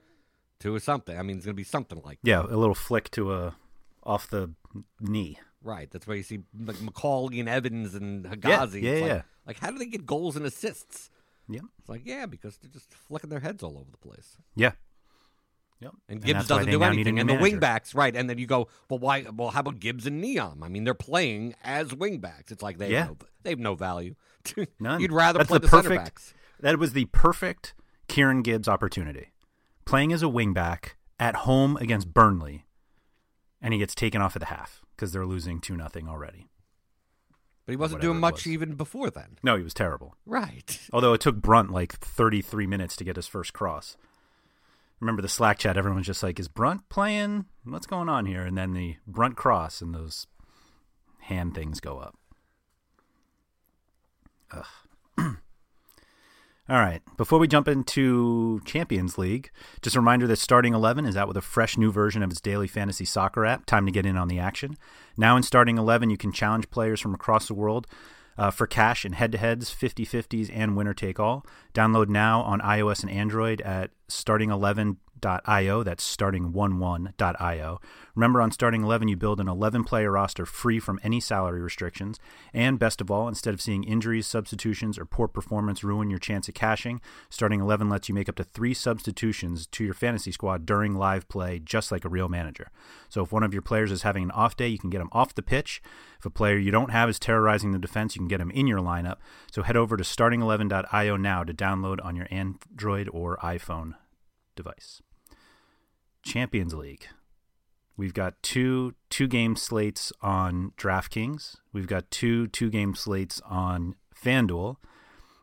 [0.60, 1.16] to a something.
[1.16, 3.56] I mean, it's going to be something like yeah, a little flick to a
[4.02, 4.50] off the
[5.00, 5.38] knee.
[5.62, 5.88] Right.
[5.90, 8.82] That's why you see like McAuley and Evans and Yeah, Hegazi.
[8.82, 9.22] yeah, It's like, yeah.
[9.46, 11.10] like, how do they get goals and assists?
[11.48, 11.60] Yeah.
[11.78, 14.36] It's like, yeah, because they're just flicking their heads all over the place.
[14.56, 14.72] yeah,
[15.80, 15.92] yep.
[16.08, 17.18] And Gibbs why doesn't do now need a anything.
[17.20, 18.14] And the wingbacks, right.
[18.14, 19.24] And then you go, well, why?
[19.34, 20.62] Well, how about Gibbs and Nyom?
[20.62, 22.50] I mean, they're playing as wingbacks.
[22.50, 22.98] It's like they, Yeah.
[23.06, 24.14] have, no, they have no value.
[24.80, 25.00] None.
[25.00, 26.34] You'd rather That's play the the, center backs.
[26.60, 27.74] That was the perfect
[28.08, 29.32] Kieran Gibbs opportunity.
[29.84, 32.66] Playing as a wingback at home against Burnley,
[33.60, 36.48] and he gets taken off at the half because they're losing two nothing already.
[37.66, 38.46] But he wasn't doing much was.
[38.46, 39.36] even before then.
[39.42, 40.14] No, he was terrible.
[40.24, 40.80] Right.
[40.92, 43.96] Although it took Brunt like 33 minutes to get his first cross.
[45.00, 45.76] Remember the Slack chat?
[45.76, 47.44] Everyone's just like, "Is Brunt playing?
[47.64, 50.26] What's going on here?" And then the Brunt cross and those
[51.20, 52.16] hand things go up.
[54.52, 54.64] Ugh.
[56.68, 57.00] All right.
[57.16, 61.36] Before we jump into Champions League, just a reminder that Starting 11 is out with
[61.36, 63.64] a fresh new version of its daily fantasy soccer app.
[63.64, 64.76] Time to get in on the action.
[65.16, 67.86] Now in Starting 11, you can challenge players from across the world
[68.36, 71.44] uh, for cash in head to heads, 50 50s, and winner take all.
[71.74, 73.90] Download now on iOS and Android at
[75.20, 75.82] starting11.io.
[75.82, 77.80] That's starting11.io.
[78.14, 82.18] Remember, on Starting 11, you build an 11 player roster free from any salary restrictions.
[82.52, 86.48] And best of all, instead of seeing injuries, substitutions, or poor performance ruin your chance
[86.48, 87.00] at cashing,
[87.30, 91.28] Starting 11 lets you make up to three substitutions to your fantasy squad during live
[91.28, 92.70] play, just like a real manager.
[93.08, 95.10] So if one of your players is having an off day, you can get them
[95.12, 95.80] off the pitch.
[96.18, 98.66] If a player you don't have is terrorizing the defense, you can get him in
[98.66, 99.16] your lineup.
[99.52, 103.94] So head over to starting11.io now to download on your Android or iPhone
[104.56, 105.00] device.
[106.28, 107.06] Champions League.
[107.96, 111.56] We've got two two game slates on DraftKings.
[111.72, 114.76] We've got two two game slates on FanDuel,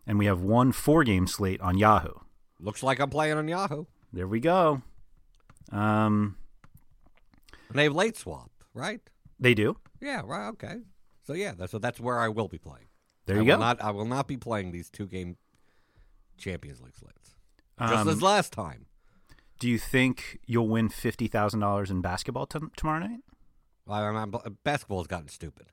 [0.07, 2.13] and we have one four game slate on Yahoo.
[2.59, 3.85] Looks like I'm playing on Yahoo.
[4.13, 4.81] There we go.
[5.71, 6.37] Um,
[7.69, 9.01] And they have late swap, right?
[9.39, 9.75] They do.
[9.99, 10.47] Yeah, right.
[10.49, 10.77] Okay.
[11.23, 12.85] So yeah, that's so that's where I will be playing.
[13.25, 13.59] There I you will go.
[13.61, 15.35] Not, I will not be playing these two game
[16.37, 17.35] Champions League slates.
[17.79, 18.85] Just Um, as last time.
[19.59, 23.19] Do you think you'll win fifty thousand dollars in basketball t- tomorrow night?
[23.85, 25.67] Well, I'm, I'm- basketball has gotten stupid.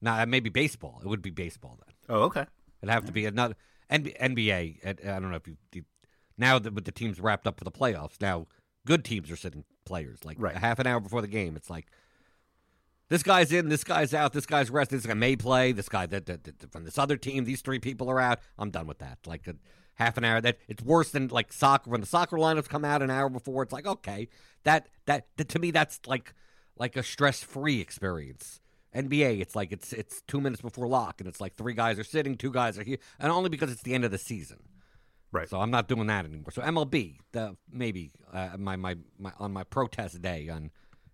[0.00, 1.00] Now maybe baseball.
[1.02, 1.94] It would be baseball then.
[2.16, 2.46] Oh, okay.
[2.82, 3.54] It'd have to be another
[3.90, 4.86] NB NBA.
[4.86, 5.84] I don't know if you, you
[6.36, 8.20] now that with the teams wrapped up for the playoffs.
[8.20, 8.46] Now
[8.86, 10.54] good teams are sitting players like Right.
[10.56, 11.56] a half an hour before the game.
[11.56, 11.86] It's like
[13.08, 16.06] this guy's in, this guy's out, this guy's rested, this guy may play, this guy
[16.06, 18.40] that, that, that from this other team, these three people are out.
[18.58, 19.18] I'm done with that.
[19.26, 19.54] Like a
[19.96, 20.40] half an hour.
[20.40, 23.62] That it's worse than like soccer when the soccer lineups come out an hour before.
[23.62, 24.28] It's like okay,
[24.64, 26.32] that that, that to me that's like
[26.78, 28.60] like a stress free experience.
[28.94, 32.04] NBA, it's like it's it's two minutes before lock, and it's like three guys are
[32.04, 34.58] sitting, two guys are here, and only because it's the end of the season.
[35.32, 35.48] Right.
[35.48, 36.50] So I'm not doing that anymore.
[36.52, 40.70] So MLB, the maybe uh, my, my my on my protest day on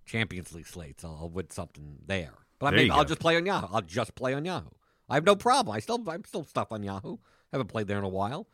[0.07, 2.35] Champions League slates, I'll, I'll win something there.
[2.61, 3.09] But I There you I'll go.
[3.09, 3.66] just play on Yahoo.
[3.75, 4.68] I'll just play on Yahoo.
[5.09, 5.75] I have no problem.
[5.75, 7.16] I still I'm still stuff on Yahoo.
[7.51, 8.47] Haven't played there in a while.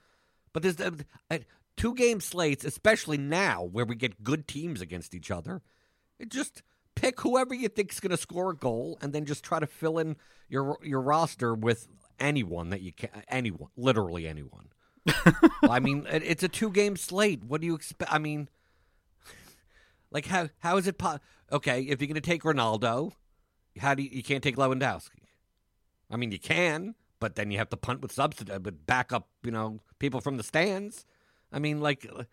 [0.59, 0.97] But there's uh,
[1.31, 1.39] uh,
[1.77, 5.63] two game slates, especially now where we get good teams against each other.
[6.19, 6.63] It just
[6.97, 9.99] pick whoever you think's going to score a goal, and then just try to fill
[9.99, 10.17] in
[10.49, 11.87] your your roster with
[12.19, 13.11] anyone that you can.
[13.29, 14.71] Anyone, literally anyone.
[15.63, 17.45] I mean, it- it's a two game slate.
[17.45, 18.13] What do you expect?
[18.13, 18.49] I mean,
[20.11, 20.99] like how how is it?
[20.99, 21.19] Po-
[21.53, 23.13] okay, if you're going to take Ronaldo,
[23.79, 25.23] how do you, you can't take Lewandowski?
[26.11, 29.13] I mean, you can, but then you have to punt with substitute, uh, but back
[29.13, 31.05] up, you know, people from the stands.
[31.53, 32.25] I mean, like uh,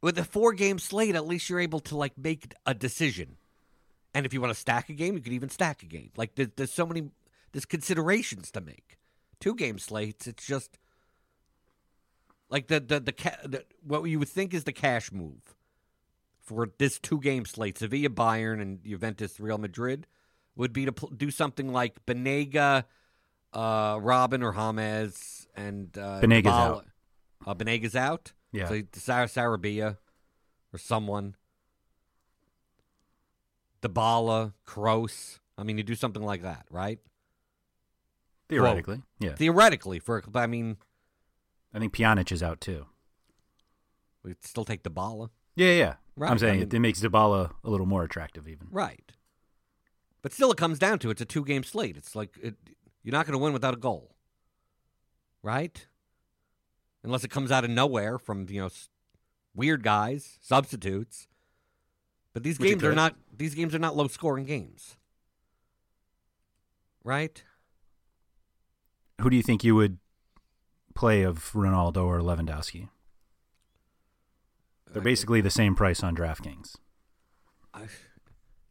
[0.00, 3.36] with a four game slate, at least you're able to like make a decision.
[4.12, 6.10] And if you want to stack a game, you could even stack a game.
[6.16, 7.10] Like there's, there's so many
[7.52, 8.98] there's considerations to make.
[9.38, 10.78] Two game slates, it's just
[12.48, 15.54] like the the the, ca- the what you would think is the cash move
[16.40, 20.06] for this two game slate, Sevilla, Bayern, and Juventus, Real Madrid,
[20.56, 22.84] would be to pl- do something like Banega,
[23.52, 26.52] uh, Robben or James, and uh, Banega's Dybala.
[26.52, 26.86] out.
[27.46, 28.32] Uh, Banega's out.
[28.52, 28.68] Yeah.
[28.68, 29.96] So Sar- Sarabia
[30.72, 31.36] or someone.
[33.82, 35.38] Dybala, Kroos.
[35.56, 36.98] I mean, you do something like that, right?
[38.48, 39.34] Theoretically, yeah.
[39.34, 40.76] Theoretically, for I mean,
[41.72, 42.86] I think Pjanic is out too.
[44.24, 45.94] we'd still take Dybala, Yeah, yeah.
[46.16, 48.66] Right, I'm saying I mean- it, it makes Dybala a little more attractive, even.
[48.70, 49.12] right?
[50.22, 51.96] But still, it comes down to it's a two game slate.
[51.96, 52.56] It's like it,
[53.02, 54.14] you're not going to win without a goal,
[55.42, 55.86] right?
[57.02, 58.70] Unless it comes out of nowhere from you know
[59.54, 61.26] weird guys, substitutes.
[62.32, 64.96] But these Which games are not these games are not low scoring games,
[67.02, 67.42] right?
[69.20, 69.98] Who do you think you would
[70.94, 72.88] play of Ronaldo or Lewandowski?
[74.92, 76.76] They're basically the same price on DraftKings.
[77.72, 77.82] I,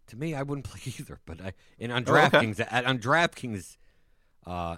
[0.07, 1.19] to me, I wouldn't play either.
[1.25, 2.37] But I and on Oh, okay.
[2.37, 3.77] DraftKings, at, on DraftKings,
[4.45, 4.77] uh,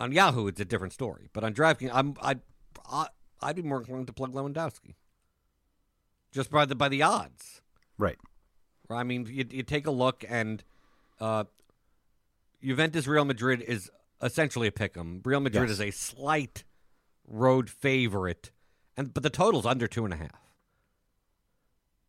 [0.00, 1.28] on Yahoo, it's a different story.
[1.32, 2.36] But on DraftKings, I'm I,
[2.90, 3.06] I
[3.40, 4.94] I'd be more inclined to plug Lewandowski,
[6.32, 7.60] just by the by the odds.
[7.98, 8.18] Right.
[8.90, 10.62] I mean, you, you take a look, and
[11.20, 11.44] uh,
[12.62, 15.20] Juventus Real Madrid is essentially a pick 'em.
[15.24, 15.72] Real Madrid Yes.
[15.72, 16.64] is a slight
[17.26, 18.50] road favorite,
[18.96, 20.40] and but the total's under two and a half.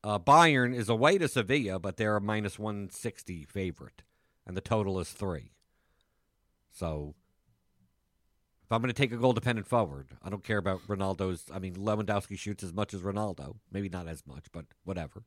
[0.03, 4.01] Uh, Bayern is away to Sevilla, but they're a minus one sixty favorite,
[4.45, 5.52] and the total is three.
[6.73, 7.13] So,
[8.65, 11.45] if I'm going to take a goal dependent forward, I don't care about Ronaldo's.
[11.53, 15.23] I mean, Lewandowski shoots as much as Ronaldo, maybe not as much, but whatever.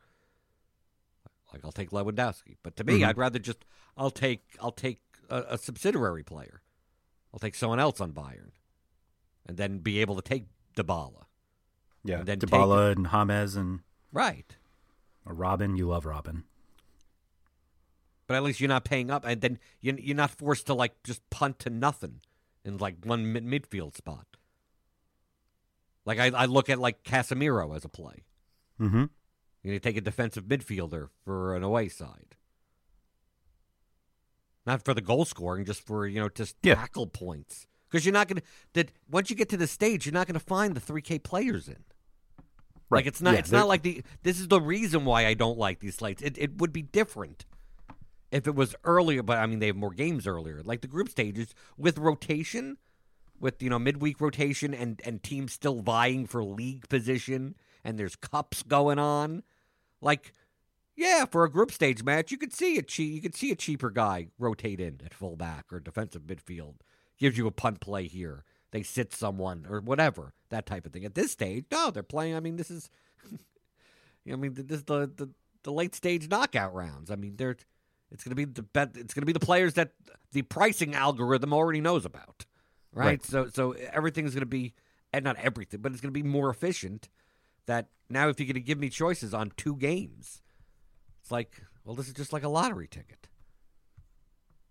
[1.53, 3.07] Like I'll take Lewandowski, but to me, Mhm.
[3.09, 3.65] I'd rather just
[3.97, 6.61] I'll take I'll take a, a subsidiary player.
[7.33, 8.51] I'll take someone else on Bayern,
[9.47, 11.25] and then be able to take Dybala.
[12.05, 12.19] Yeah.
[12.19, 13.81] And then take and James and
[14.13, 14.57] Right.
[15.25, 15.77] or Robben.
[15.79, 16.43] You love Robben.
[18.27, 21.01] But at least you're not paying up, and then you're, you're not forced to like
[21.05, 22.21] just punt to nothing
[22.65, 24.27] in like one mid- midfield spot.
[26.05, 28.25] Like I, I look at like Casemiro as a play.
[28.81, 29.05] Mm-hmm.
[29.63, 32.37] You need to take a defensive midfielder for an away side,
[34.67, 36.75] not for the goal scoring, just for you know just Yeah.
[36.75, 37.67] tackle points.
[37.89, 38.43] Because you're not to
[38.75, 41.19] that once you get to the stage, you're not going to find the three K
[41.19, 41.85] players in.
[42.91, 42.99] Right.
[43.01, 45.59] Like it's not Yeah, it's not like the this is the reason why I don't
[45.59, 46.23] like these slates.
[46.23, 47.47] It it would be different
[48.31, 50.63] if it was earlier, but I mean they have more games earlier.
[50.65, 52.79] Like the group stages with rotation,
[53.41, 58.17] with you know midweek rotation and and teams still vying for league position and there's
[58.17, 59.43] cups going on.
[60.01, 60.33] Like
[60.97, 63.57] yeah, for a group stage match, you could see a che- you could see a
[63.57, 66.77] cheaper guy rotate in at fullback or defensive midfield.
[67.19, 68.45] Gives you a punt play here.
[68.73, 71.05] They sit someone or whatever, that type of thing.
[71.05, 72.35] At this stage, no, they're playing.
[72.35, 72.91] I mean, this is,
[74.31, 75.31] I mean, this is the, the
[75.63, 77.11] the late stage knockout rounds.
[77.11, 77.57] I mean, there's
[78.11, 78.91] it's going to be the bet.
[78.95, 79.93] It's going to be the players that
[80.33, 82.47] the pricing algorithm already knows about,
[82.93, 83.07] right?
[83.07, 83.25] Right.
[83.25, 84.75] So so everything's going to be,
[85.13, 87.09] and not everything, but it's going to be more efficient.
[87.67, 90.43] That now, if you're going to give me choices on two games,
[91.21, 93.29] it's like, well, this is just like a lottery ticket.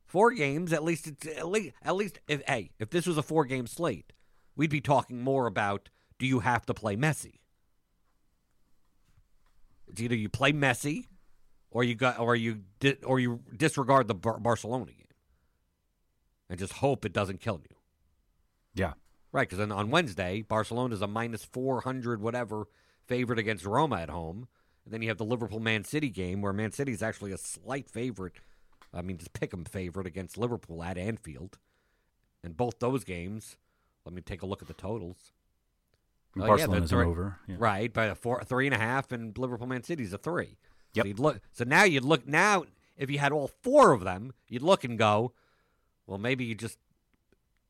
[0.05, 1.07] Four games, at least.
[1.07, 4.13] It's at least at least if hey, if this was a four game slate,
[4.55, 7.39] we'd be talking more about do you have to play Messi?
[9.87, 11.05] It's either you play Messi,
[11.75, 15.07] or you got, or you di- or you disregard the Bar- Barcelona game,
[16.49, 17.75] and just hope it doesn't kill you.
[18.73, 18.93] Yeah.
[19.33, 22.67] Right, because on Wednesday, Barcelona is a minus four hundred whatever
[23.05, 24.47] favorite against Roma at home,
[24.85, 27.37] and then you have the Liverpool Man City game where Man City is actually a
[27.37, 28.35] slight favorite.
[28.93, 31.57] I mean, just pick 'em favorite against Liverpool at Anfield,
[32.41, 33.57] and both those games.
[34.05, 35.33] Let me take a look at the totals.
[36.37, 37.39] Oh, yeah, Barcelona's they're an three- over.
[37.47, 37.55] Yeah.
[37.59, 40.57] Right, by a four, three and a half, and Liverpool Man City's a three.
[40.95, 41.03] Yep.
[41.03, 42.63] So, you'd look, so now you'd look now
[42.97, 45.33] if you had all four of them, you'd look and go,
[46.07, 46.77] well, maybe you just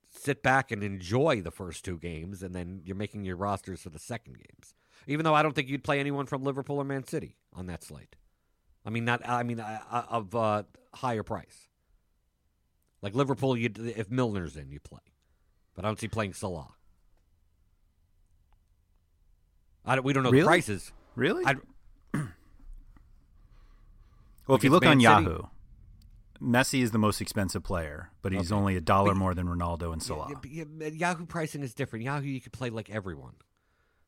[0.10, 3.90] sit back and enjoy the first two games, and then you're making your rosters for
[3.90, 4.74] the second games.
[5.08, 7.84] Even though I don't think you'd play anyone from Liverpool or Man City on that
[7.84, 8.16] slate.
[8.86, 9.28] I mean, not.
[9.28, 11.68] I mean, uh, uh, of uh, higher price.
[13.02, 15.02] Like Liverpool, you if Milner's in, you play,
[15.76, 16.74] but I don't see playing Salah.
[19.86, 20.42] I don't, we don't know Really?
[20.42, 20.92] the prices.
[21.16, 21.46] Really?
[21.46, 21.58] I'd,
[24.48, 25.04] well, if you look on City.
[25.04, 25.44] Yahoo,
[26.42, 28.60] Messi is the most expensive player, but he's Okay.
[28.60, 30.30] only a dollar But- more than Ronaldo and Salah.
[30.46, 32.04] Yeah, yeah, Yahoo pricing is different.
[32.06, 33.36] Yahoo, you could play like everyone.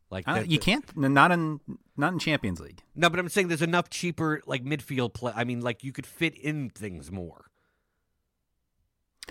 [0.10, 0.86] Like the- you can't.
[0.96, 1.60] Not in
[1.98, 2.82] not in Champions League.
[2.96, 5.34] No, but I'm saying there's enough cheaper like midfield play.
[5.36, 7.50] I mean, like you could fit in things more.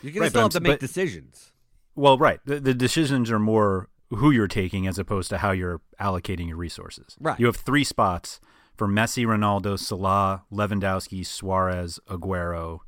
[0.02, 1.52] You're gonna Right, still have to make but- decisions.
[1.94, 2.40] Well, right.
[2.44, 6.58] The, the decisions are more who you're taking as opposed to how you're allocating your
[6.58, 7.16] resources.
[7.18, 7.40] Right.
[7.40, 8.38] You have three spots
[8.76, 12.80] for Messi, Ronaldo, Salah, Lewandowski, Suarez, Aguero,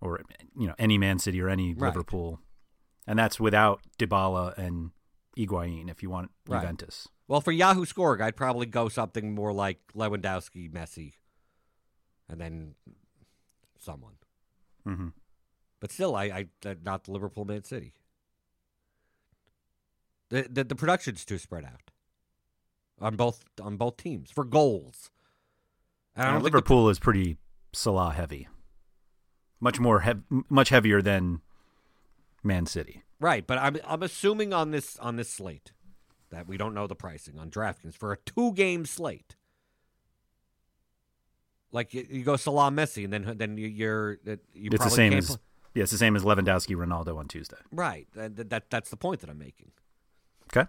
[0.00, 0.20] or
[0.56, 1.88] you know any Man City or any Right.
[1.88, 2.40] Liverpool,
[3.06, 4.90] and that's without Dybala and
[5.36, 6.60] Higuain if you want Right.
[6.60, 7.08] Juventus.
[7.28, 11.12] Well, for Yahoo scoring, I'd probably go something more like Lewandowski, Messi,
[12.28, 12.74] and then
[13.78, 14.14] someone.
[14.86, 15.08] Mm-hmm.
[15.78, 16.24] But still, I,
[16.64, 17.92] I not the Liverpool, Man City.
[20.30, 21.89] The, the the production's too spread out
[23.00, 25.10] on both on both teams for goals.
[26.16, 27.36] Don't think the- Liverpool is pretty
[27.72, 28.48] Salah heavy,
[29.60, 31.40] much more hev- much heavier than
[32.42, 33.02] Man City.
[33.20, 35.72] right, but I'm I'm assuming on this on this slate
[36.30, 39.36] that we don't know the pricing on DraftKings for a two game slate.
[41.72, 44.18] Like you, you go Salah, Messi, and then then you, you're
[44.52, 45.38] you it's the same can't as
[45.74, 47.56] yeah, it's the same as Lewandowski, Ronaldo on Tuesday.
[47.70, 48.08] right.
[48.14, 49.70] That, that that's the point that I'm making.
[50.52, 50.68] Okay.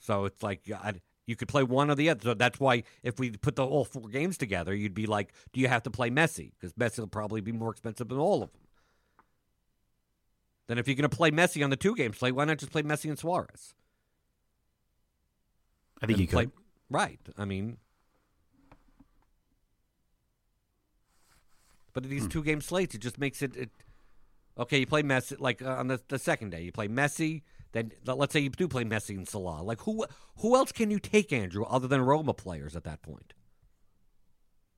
[0.00, 0.94] So it's like I,
[1.26, 2.20] you could play one or the other.
[2.22, 5.60] So that's why if we put the all four games together, you'd be like, do
[5.60, 6.52] you have to play Messi?
[6.58, 8.60] Because Messi will probably be more expensive than all of them.
[10.66, 12.72] Then if you're going to play Messi on the two game slate, why not just
[12.72, 13.74] play Messi and Suarez?
[16.02, 16.50] I think And you could.
[16.90, 17.20] right.
[17.38, 17.78] I mean,
[21.92, 23.56] but these two game slates, it just makes it.
[23.56, 23.70] it
[24.58, 27.42] okay, you play Messi like uh, on the the second day, you play Messi.
[27.74, 29.62] Then let's say you do play Messi and Salah.
[29.62, 30.06] Like who
[30.38, 33.34] who else can you take, Andrew, other than Roma players at that point,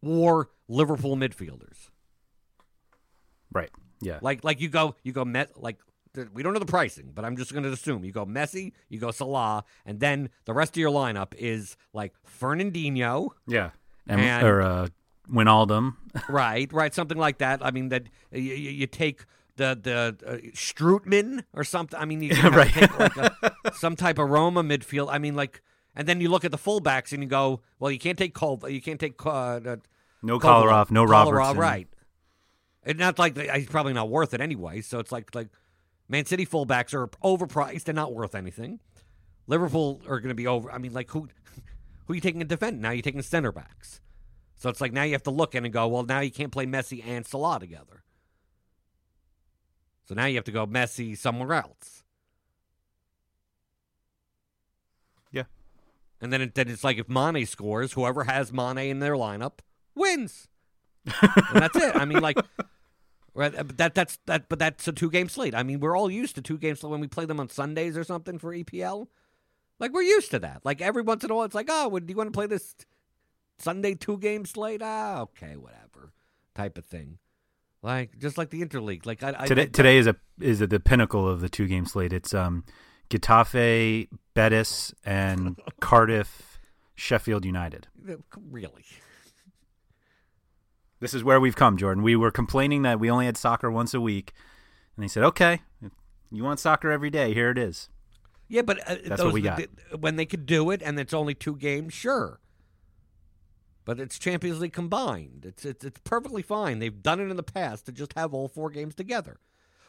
[0.02, 1.90] or Liverpool midfielders?
[3.52, 3.70] Right.
[4.00, 4.18] Yeah.
[4.22, 5.78] Like like you go you go Met like
[6.32, 8.98] we don't know the pricing, but I'm just going to assume you go Messi, you
[8.98, 13.70] go Salah, and then the rest of your lineup is like Fernandinho, yeah.
[14.08, 14.88] And, and- or uh,
[15.30, 15.96] Wijnaldum.
[16.30, 17.62] right, right, something like that.
[17.62, 19.24] I mean that you, you, you take
[19.56, 21.98] the the uh, Strootman or something.
[21.98, 22.70] I mean you Right.
[22.72, 25.08] take like a, some type of Roma midfield.
[25.10, 25.62] I mean like,
[25.94, 28.60] and then you look at the fullbacks and you go, well, you can't take Col,
[28.68, 29.76] you can't take uh, uh,
[30.22, 31.56] no Kolarov, no Kolarov, Robertson.
[31.58, 31.88] right?
[32.84, 34.80] And not like he's probably not worth it anyway.
[34.80, 35.48] So it's like like
[36.08, 38.78] Man City fullbacks are overpriced and not worth anything.
[39.48, 40.70] Liverpool are going to be over.
[40.70, 41.28] I mean, like who
[42.06, 42.80] who are you taking a defend?
[42.80, 44.00] Now you're taking center backs.
[44.56, 46.50] So it's like now you have to look in and go, well, now you can't
[46.52, 48.02] play Messi and Salah together.
[50.06, 52.04] So now you have to go Messi somewhere else.
[55.32, 55.44] Yeah.
[56.20, 59.58] And then, it, then it's like if Mane scores, whoever has Mane in their lineup
[59.94, 60.48] wins.
[61.22, 61.96] and that's it.
[61.96, 62.38] I mean, like,
[63.34, 65.54] right, uh, but that that's that, but that's a two game slate.
[65.54, 68.02] I mean, we're all used to two games when we play them on Sundays or
[68.04, 69.08] something for EPL.
[69.78, 70.62] Like we're used to that.
[70.64, 72.46] Like every once in a while, it's like, oh, would do you want to play
[72.46, 72.74] this
[73.58, 74.82] Sunday two game slate?
[74.82, 76.12] Ah, okay, whatever,
[76.54, 77.18] type of thing.
[77.82, 79.06] Like just like the interleague.
[79.06, 81.86] Like I, I Today, I- today is a is the pinnacle of the two game
[81.86, 82.12] slate.
[82.12, 82.64] It's um,
[83.10, 86.58] Getafe, Betis, and Cardiff,
[86.94, 87.86] Sheffield United.
[88.50, 88.84] really.
[90.98, 92.02] This is where we've come, Jordan.
[92.02, 94.32] We were complaining that we only had soccer once a week,
[94.96, 95.60] and they said, "Okay,
[96.32, 97.34] you want soccer every day?
[97.34, 97.90] Here it is."
[98.48, 99.58] Yeah, but uh, That's those, what we got.
[99.58, 102.40] th- when they could do it, and it's only two games, sure.
[103.86, 105.46] But it's Champions League combined.
[105.46, 106.80] It's it's it's perfectly fine.
[106.80, 109.38] They've done it in the past to just have all four games together.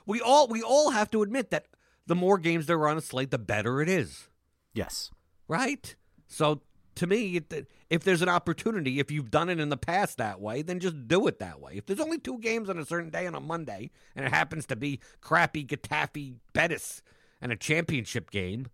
[0.06, 1.66] We all we all have to admit that
[2.06, 4.30] the more games there are on a slate, the better it is,
[4.74, 5.12] Yes.
[5.50, 5.94] right?
[6.28, 6.62] So
[6.96, 7.42] to me,
[7.90, 11.08] if there's an opportunity, if you've done it in the past that way, then just
[11.08, 11.74] do it that way.
[11.76, 14.66] If there's only two games on a certain day on a Monday, and it happens
[14.68, 17.02] to be crappy Getafe Betis
[17.42, 18.68] and a championship game,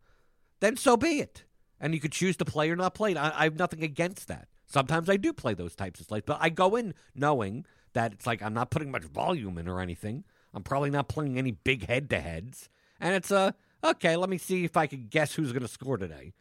[0.59, 1.43] then so be it.
[1.79, 3.15] And you could choose to play or not play.
[3.15, 4.47] I, I have nothing against that.
[4.73, 7.63] Sometimes I do play those types of slates, but I go in knowing
[7.93, 10.23] that it's like I'm not putting much volume in or anything.
[10.51, 12.69] I'm probably not playing any big head to heads.
[12.99, 13.53] And it's a,
[13.83, 16.33] okay, let me see if I can guess who's going to score today.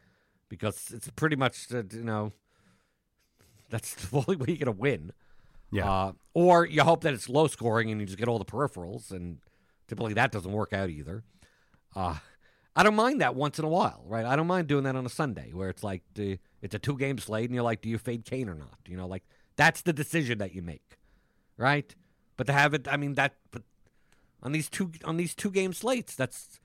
[0.49, 2.31] Because it's pretty much, uh, you know,
[3.69, 5.11] that's the only way you're going to win.
[5.71, 5.91] Yeah.
[5.91, 9.11] Uh, or you hope that it's low scoring and you just get all the peripherals,
[9.11, 9.37] and
[9.87, 11.23] typically that doesn't work out either.
[11.95, 12.17] Uh,
[12.75, 14.25] I don't mind that once in a while, right?
[14.25, 16.97] I don't mind doing that on a Sunday where it's like the, it's a two
[16.97, 18.79] game slate and you're like, do you fade Kane or not?
[18.87, 19.23] You know, like
[19.57, 20.97] that's the decision that you make,
[21.57, 21.93] right?
[22.37, 23.63] But to have it, I mean that, but
[24.41, 26.61] on these two on these two game slates, that's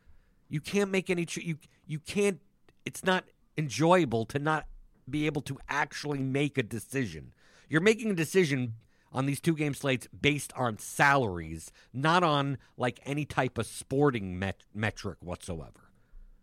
[0.48, 2.40] you can't make any you you can't.
[2.86, 3.24] It's not
[3.58, 4.66] enjoyable to not
[5.10, 7.34] be able to actually make a decision.
[7.68, 8.74] You're making a decision
[9.12, 14.38] on these two game slates based on salaries, not on like any type of sporting
[14.38, 15.90] met- metric whatsoever.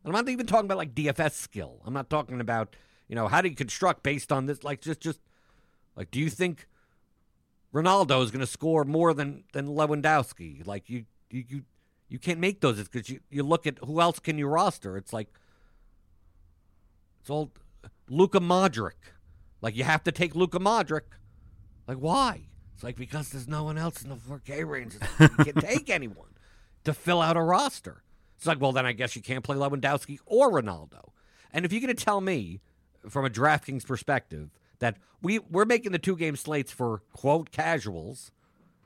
[0.03, 1.81] And I'm not even talking about like DFS skill.
[1.85, 2.75] I'm not talking about
[3.07, 5.19] you know how do you construct based on this like just just
[5.95, 6.67] like do you think
[7.73, 10.65] Ronaldo is going to score more than than Lewandowski?
[10.65, 11.61] Like you you you,
[12.07, 14.97] you can't make those because you you look at who else can you roster?
[14.97, 15.27] It's like
[17.21, 17.51] it's all
[18.09, 19.13] Luka Modric.
[19.61, 21.01] Like you have to take Luka Modric.
[21.87, 22.47] Like why?
[22.73, 26.35] It's like because there's no one else in the 4K range that can take anyone
[26.83, 28.03] to fill out a roster.
[28.37, 31.11] It's like, well, then I guess you can't play Lewandowski or Ronaldo.
[31.51, 32.61] And if you're going to tell me,
[33.09, 34.49] from a DraftKings perspective,
[34.79, 38.31] that we we're making the two game slates for quote casuals,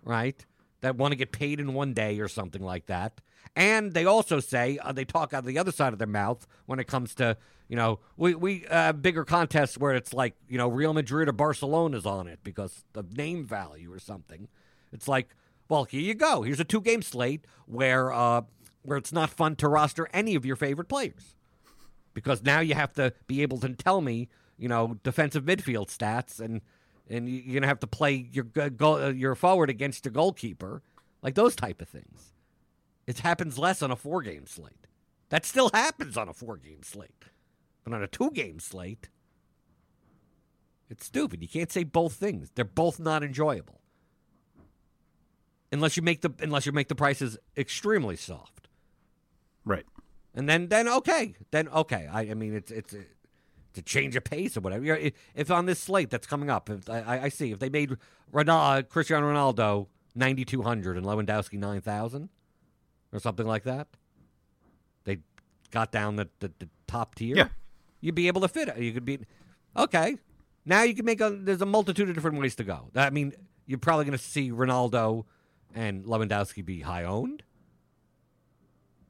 [0.04, 0.46] right?
[0.82, 3.20] That want to get paid in one day or something like that.
[3.56, 6.48] And they also say uh, they talk out of the other side of their mouth
[6.66, 10.58] when it comes to you know we we uh, bigger contests where it's like you
[10.58, 14.48] know Real Madrid or Barcelona's on it because of name value or something.
[14.92, 15.36] It's like,
[15.68, 16.42] well, here you go.
[16.42, 18.42] Here's a two game slate where uh,
[18.84, 21.36] where it's not fun to roster any of your favorite players
[22.14, 26.40] because now you have to be able to tell me, you know, defensive midfield stats,
[26.40, 26.62] and
[27.10, 30.82] and you're gonna have to play your goal, uh, your forward against your goalkeeper,
[31.22, 32.34] like those type of things.
[33.08, 34.88] It happens less on a four game slate.
[35.30, 37.26] That still happens on a four game slate,
[37.84, 39.10] but on a two game slate,
[40.90, 41.42] it's stupid.
[41.42, 42.52] You can't say both things.
[42.54, 43.80] They're both not enjoyable
[45.72, 48.68] unless you make the unless you make the prices extremely soft.
[49.66, 49.86] Right.
[50.36, 52.08] And then, then okay, then okay.
[52.12, 54.86] I, I mean, it's it's a change of pace or whatever.
[54.86, 57.98] If, if on this slate that's coming up, if I, I see if they made
[58.34, 62.30] Ronaldo, Cristiano Ronaldo ninety two hundred and Lewandowski nine thousand
[63.12, 63.88] or something like that,
[65.06, 65.20] they
[65.72, 67.36] got down the, the, the top tier.
[67.36, 67.48] Yeah.
[68.02, 68.78] you'd be able to fit it.
[68.78, 69.20] You could be
[69.76, 70.18] okay.
[70.66, 71.30] Now you can make a.
[71.30, 72.90] There's a multitude of different ways to go.
[72.96, 73.34] I mean,
[73.66, 75.26] you're probably going to see Ronaldo
[75.74, 77.44] and Lewandowski be high owned.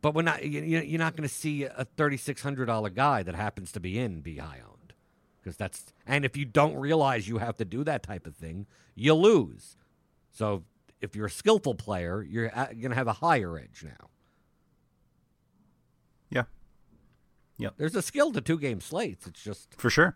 [0.01, 0.43] But we're not.
[0.45, 3.71] you- you- You're not going to see a thirty six hundred dollar guy that happens
[3.73, 4.93] to be in be high owned,
[5.41, 5.93] because that's.
[6.05, 9.75] And if you don't realize you have to do that type of thing, you lose.
[10.31, 10.63] So
[11.01, 14.09] if you're a skillful player, you're going to have a higher edge now.
[16.29, 16.43] Yeah.
[17.57, 17.73] Yep.
[17.77, 19.27] There's a skill to two game slates.
[19.27, 20.15] It's just For sure.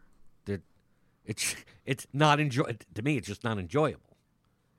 [1.26, 1.56] it's
[1.86, 3.18] it's not enjoy to me.
[3.18, 4.13] It's just not enjoyable,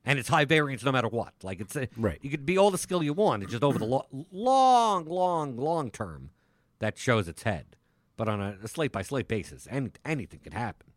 [0.04, 1.32] and it's high variance no matter what.
[1.42, 2.18] Like it's a, Right.
[2.22, 3.42] You could be all the skill you want.
[3.42, 6.30] It's just over the lo- long, long, long term
[6.78, 7.76] that shows its head.
[8.16, 10.88] But on a, slate by slate basis, any, anything can happen.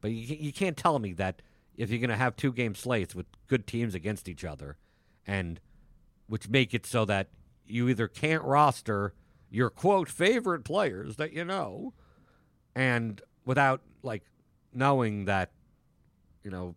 [0.00, 1.42] But you you can't tell me that
[1.76, 4.76] if you're going to have two game slates with good teams against each other,
[5.26, 5.60] and
[6.28, 7.30] which make it so that
[7.66, 9.12] you either can't roster
[9.50, 11.94] your quote favorite players that you know,
[12.74, 14.22] and without like
[14.72, 15.50] knowing that
[16.44, 16.76] you know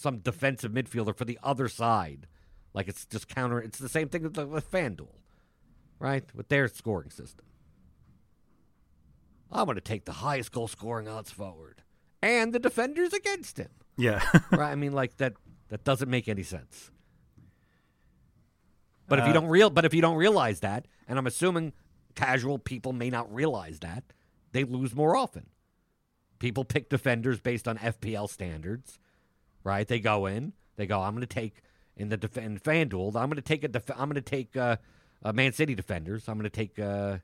[0.00, 2.26] some defensive midfielder for the other side,
[2.72, 3.60] like it's just counter.
[3.60, 5.18] It's the same thing with, with FanDuel,
[5.98, 6.24] right?
[6.34, 7.44] With their scoring system.
[9.52, 11.82] I'm going to take the highest goal scoring odds forward
[12.22, 13.70] and the defenders against him.
[13.96, 14.22] Yeah.
[14.50, 14.70] right?
[14.72, 15.34] I mean, like that.
[15.68, 16.90] That doesn't make any sense.
[19.06, 21.72] But if you Uh, don't real, but if you don't realize that, and I'm assuming
[22.16, 24.02] casual people may not realize that,
[24.50, 25.46] they lose more often.
[26.40, 28.98] People pick defenders based on FPL standards,
[29.64, 29.86] right?
[29.86, 31.62] They go in, They go, I'm going to take
[31.96, 33.08] in the def- in FanDuel.
[33.16, 34.76] I'm going to take a def- I'm going to take uh,
[35.24, 36.28] uh, Man City defenders.
[36.28, 37.18] I'm going to take uh,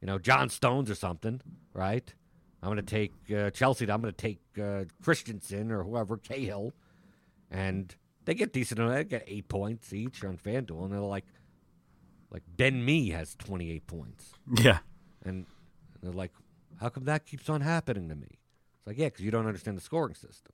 [0.00, 1.40] you know John Stones or something,
[1.74, 2.12] right?
[2.62, 3.90] I'm going to take uh, Chelsea.
[3.90, 6.72] I'm going to take uh, Christensen or whoever Cahill,
[7.50, 8.78] and they get decent.
[8.78, 11.26] They get eight points each on FanDuel, and they're like,
[12.30, 14.78] like Ben Me has 28 points, Yeah.
[15.24, 15.46] and
[16.00, 16.30] they're like,
[16.80, 18.38] how come that keeps on happening to me?
[18.78, 20.52] It's like, yeah, because you don't understand the scoring system.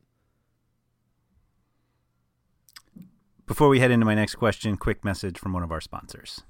[3.48, 6.42] Before we head into my next question, quick message from one of our sponsors.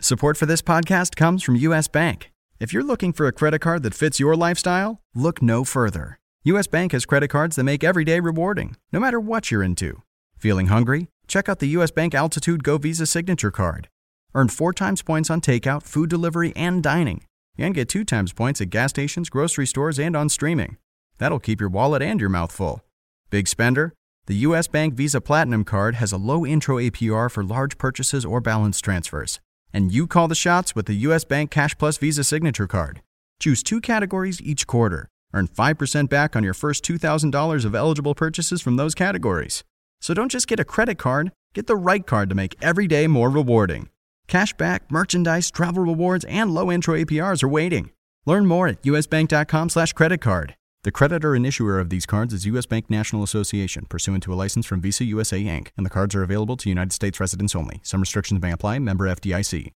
[0.00, 2.30] Support for this podcast comes from US Bank.
[2.60, 6.20] If you're looking for a credit card that fits your lifestyle, look no further.
[6.44, 10.02] US Bank has credit cards that make every day rewarding, no matter what you're into.
[10.38, 11.08] Feeling hungry?
[11.26, 13.88] Check out the US Bank Altitude Go Visa Signature Card.
[14.32, 17.24] Earn four times points on takeout, food delivery, and dining.
[17.58, 20.76] And get two times points at gas stations, grocery stores, and on streaming.
[21.18, 22.84] That'll keep your wallet and your mouth full.
[23.28, 23.92] Big spender?
[24.26, 28.40] The US Bank Visa Platinum Card has a low intro APR for large purchases or
[28.40, 29.38] balance transfers.
[29.72, 33.02] And you call the shots with the US Bank Cash Plus Visa Signature Card.
[33.38, 35.06] Choose two categories each quarter.
[35.32, 39.62] Earn 5% back on your first $2,000 of eligible purchases from those categories.
[40.00, 43.06] So don't just get a credit card, get the right card to make every day
[43.06, 43.90] more rewarding.
[44.26, 47.90] Cashback, merchandise, travel rewards, and low intro APRs are waiting.
[48.24, 50.56] Learn more at usbank.com slash credit card.
[50.86, 52.64] The creditor and issuer of these cards is U.S.
[52.64, 56.22] Bank National Association, pursuant to a license from Visa USA Inc., and the cards are
[56.22, 57.80] available to United States residents only.
[57.82, 58.78] Some restrictions may apply.
[58.78, 59.72] Member FDIC.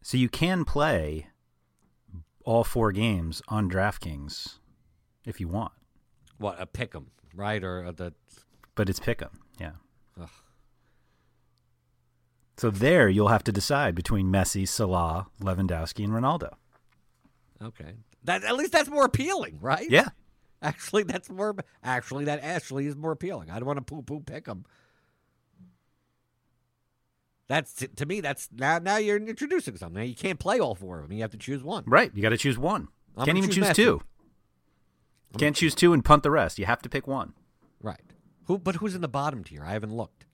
[0.00, 1.26] So you can play
[2.42, 4.60] all four games on DraftKings
[5.26, 5.72] if you want,
[6.38, 7.62] What a pick 'em, right?
[7.62, 8.14] Or uh, the
[8.76, 9.40] but it's pick 'em.
[9.60, 9.72] Yeah.
[10.18, 10.30] Ugh.
[12.56, 16.54] So there you'll have to decide between Messi, Salah, Lewandowski, and Ronaldo.
[17.60, 17.96] okay.
[18.26, 19.88] That at least that's more appealing, right?
[19.90, 20.08] Yeah.
[20.62, 21.56] Actually, that's more.
[21.82, 23.50] Actually, that actually is more appealing.
[23.50, 24.64] I don't want to poo poo pick 'em.
[27.48, 28.20] That's to me.
[28.20, 28.78] That's now.
[28.78, 29.94] Now you're introducing something.
[30.00, 31.16] Now you can't play all four of them.
[31.16, 31.84] You have to choose one.
[31.86, 32.10] Right.
[32.14, 32.88] You got to choose one.
[33.16, 34.02] I'm Can't even choose choose two.
[35.38, 36.58] Can't choose two and punt the rest.
[36.58, 37.34] You have to pick one.
[37.80, 38.00] Right.
[38.46, 38.58] Who?
[38.58, 39.62] But who's in the bottom tier?
[39.64, 40.24] I haven't looked.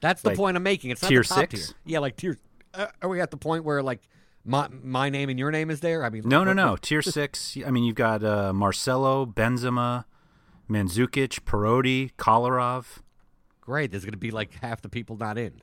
[0.00, 0.90] That's the Like point I'm making.
[0.90, 1.68] It's not tier the top six?
[1.68, 1.76] tier.
[1.86, 2.38] Yeah, like tier.
[2.72, 4.02] Uh, are we at the point where like
[4.48, 6.04] my my name and your name is there?
[6.04, 6.76] I mean, No, no, no.
[6.76, 7.56] Tier six.
[7.64, 10.04] I mean, you've got uh, Marcelo, Benzema,
[10.68, 13.00] Mandzukic, Perotti, Kolarov.
[13.60, 13.90] Great.
[13.90, 15.60] There's going to be like half the people not in.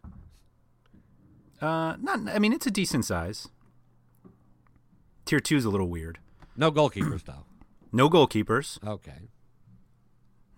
[1.60, 2.20] Uh, not.
[2.28, 3.48] I mean, it's a decent size.
[5.26, 6.20] Tier two is a little weird.
[6.56, 7.46] No goalkeepers though.
[7.92, 8.86] No goalkeepers.
[8.86, 9.30] Okay.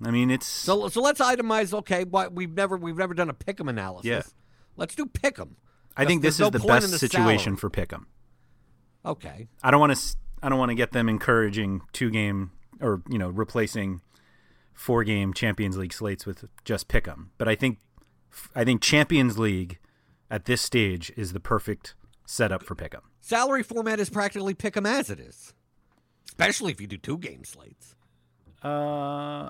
[0.04, 1.72] I mean, it's So so let's itemize.
[1.72, 4.10] Okay, what we've never we've never done a pick'em analysis.
[4.10, 4.24] Yeah.
[4.76, 5.50] Let's do pick'em.
[5.96, 7.58] I think this is no the best the situation salary.
[7.58, 8.06] for Pick'em.
[9.06, 9.48] Okay.
[9.64, 10.16] I don't want to.
[10.44, 14.02] I don't want to get them encouraging two game or you know replacing
[14.74, 17.28] four game Champions League slates with just Pick'em.
[17.38, 17.80] But I think
[18.56, 19.80] I think Champions League
[20.30, 21.96] at this stage is the perfect
[22.26, 23.02] setup for Pick'em.
[23.22, 25.54] Salary format is practically pick'em as it is,
[26.28, 27.96] especially if you do two game slates.
[28.64, 29.50] Uh,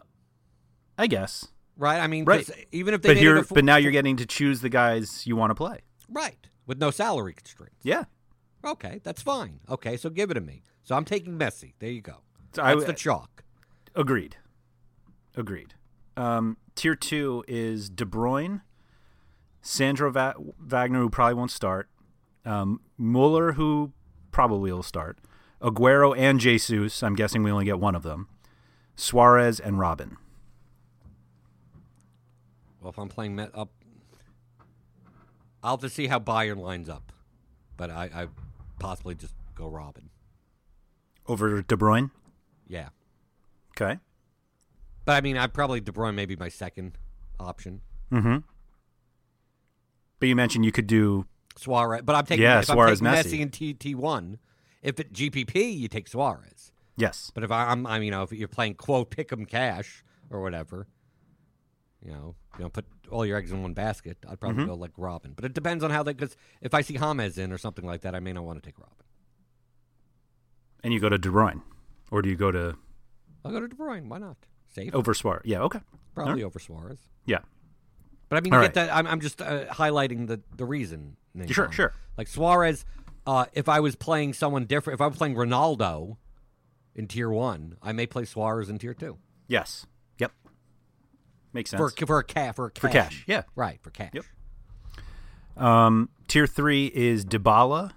[0.98, 1.48] I guess.
[1.78, 2.00] Right.
[2.00, 2.50] I mean, Right.
[2.72, 5.36] even if they But here, full, but now you're getting to choose the guys you
[5.36, 5.82] want to play.
[6.10, 7.78] right with no salary constraints.
[7.84, 8.06] Yeah.
[8.66, 9.60] Okay, that's fine.
[9.70, 10.64] Okay, so give it to me.
[10.84, 11.74] So I'm taking Messi.
[11.80, 12.18] There you go.
[12.54, 13.44] So I- That's the chalk.
[13.96, 14.38] Agreed.
[15.36, 15.74] Agreed.
[16.16, 18.62] Um, tier two is De Bruyne,
[19.62, 21.90] Sandro Va- Wagner, who probably won't start,
[22.46, 23.92] um, Mueller, who
[24.32, 25.20] probably will start,
[25.62, 27.02] Aguero and Jesus.
[27.04, 28.28] I'm guessing we only get one of them.
[28.96, 30.18] Suarez and Robben.
[32.82, 33.70] Well, if I'm playing Met up,
[35.64, 37.12] I'll have to see how Bayern lines up.
[37.76, 38.28] But I, I
[38.80, 40.10] possibly just go Robben.
[41.28, 42.12] Over De Bruyne.
[42.68, 42.90] Yeah.
[43.72, 44.00] Okay.
[45.06, 46.98] But I mean, I probably De Bruyne may be my second
[47.40, 47.82] option.
[48.12, 48.38] Mm-hmm.
[50.20, 51.26] But you mentioned you could do
[51.56, 53.38] Suarez, but I'm taking Yeah, if Suarez, I'm taking Messi.
[53.40, 54.40] Messi and T T one.
[54.82, 56.72] If it GPP, you take Suarez.
[56.98, 57.32] yes.
[57.34, 60.04] But if I, I'm, I mean, you know, if you're playing quote pick 'em cash
[60.30, 60.88] or whatever,
[62.04, 64.18] you know, you know, put all your eggs in one basket.
[64.28, 64.70] I'd probably Mm-hmm.
[64.72, 65.36] go like Robben.
[65.36, 66.14] But it depends on how they.
[66.14, 68.66] Because if I see James in or something like that, I may not want to
[68.68, 69.06] take Robben.
[70.84, 71.62] And you go to De Bruyne,
[72.12, 72.76] or do you go to
[73.44, 74.08] I'll go to De Bruyne.
[74.08, 74.38] Why not?
[74.68, 74.94] Safe.
[74.94, 75.42] over Suarez?
[75.46, 75.62] Yeah.
[75.62, 75.80] Okay.
[76.14, 77.00] Probably over Suarez.
[77.26, 77.40] Yeah.
[78.30, 78.66] But I mean, you right.
[78.66, 78.96] get that.
[78.96, 81.16] I'm, I'm just uh, highlighting the the reason.
[81.50, 81.94] Sure, sure.
[82.18, 82.84] Like Suarez,
[83.26, 86.18] uh, if I was playing someone different, if I was playing Ronaldo
[86.96, 89.18] in tier one, I may play Suarez in tier two
[89.48, 89.86] Yes.
[91.54, 91.94] Makes sense.
[91.94, 92.82] for for a cash for cash.
[92.82, 93.44] For cash, yeah.
[93.56, 94.12] right for cash.
[94.14, 94.26] Yep.
[95.58, 97.92] Um, tier three is Dybala,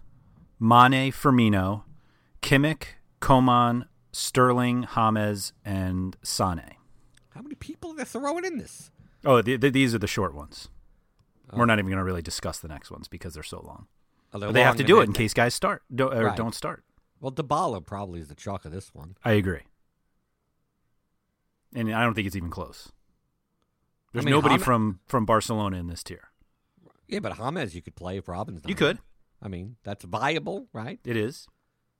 [0.58, 1.82] Mane, Firmino,
[2.42, 2.84] Kimmich,
[3.20, 6.76] Coman, Sterling, James, and Sane.
[7.34, 8.90] How many people are they throwing in this?
[9.24, 10.68] Oh, the, the, these are the short ones.
[11.52, 13.86] We're not even going to really discuss the next ones because they're so long.
[14.32, 16.36] Oh, they're they have to do it in case guys start don't, or Right.
[16.36, 16.84] don't start.
[17.20, 19.16] Well, Dybala probably is the chalk of this one.
[19.24, 19.62] I agree,
[21.74, 22.92] and I don't think it's even close.
[24.12, 26.30] There's mean, nobody from from Barcelona in this tier.
[27.08, 28.98] Yeah, but James you could play if Robben's not You could.
[29.42, 31.00] I mean, that's viable, right?
[31.04, 31.48] It is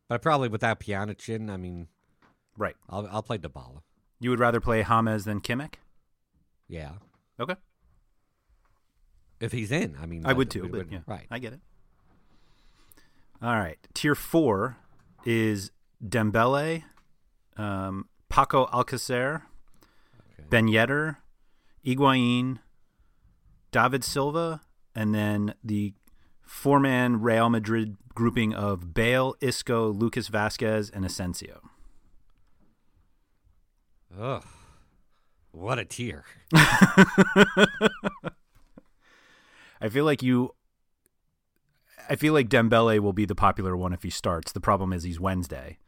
[0.09, 1.89] But probably without Pjanic in, I mean,
[2.57, 2.77] right.
[2.89, 3.83] I'll I'll play Dybala.
[4.21, 5.75] You would rather play James than Kimmich?
[6.69, 6.93] Yeah,
[7.41, 7.57] Okay,
[9.41, 10.69] if he's in, I mean, I would too.
[10.69, 11.27] But yeah, right.
[11.31, 11.61] I get it.
[13.43, 14.77] All right, tier four
[15.25, 15.71] is
[16.07, 16.85] Dembele,
[17.57, 19.43] um, Paco Alcacer,
[20.39, 20.45] Okay.
[20.51, 21.17] Ben Yedder,
[21.85, 22.59] Higuain,
[23.71, 24.63] David Silva,
[24.95, 25.95] and then the
[26.43, 31.61] four-man Real Madrid grouping of Bale, Isco, Lucas Vasquez, and Asensio.
[34.19, 34.45] Ugh,
[35.53, 36.25] what a tear.
[39.81, 40.55] I feel like you.
[42.09, 44.53] I feel like Dembele will be the popular one if he starts.
[44.53, 45.79] The problem is he's Wednesday,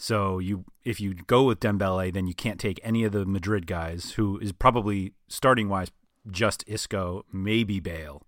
[0.00, 3.66] so you if you go with Dembele, then you can't take any of the Madrid
[3.66, 5.90] guys, who is probably starting wise
[6.30, 8.22] just Isco, maybe Bale.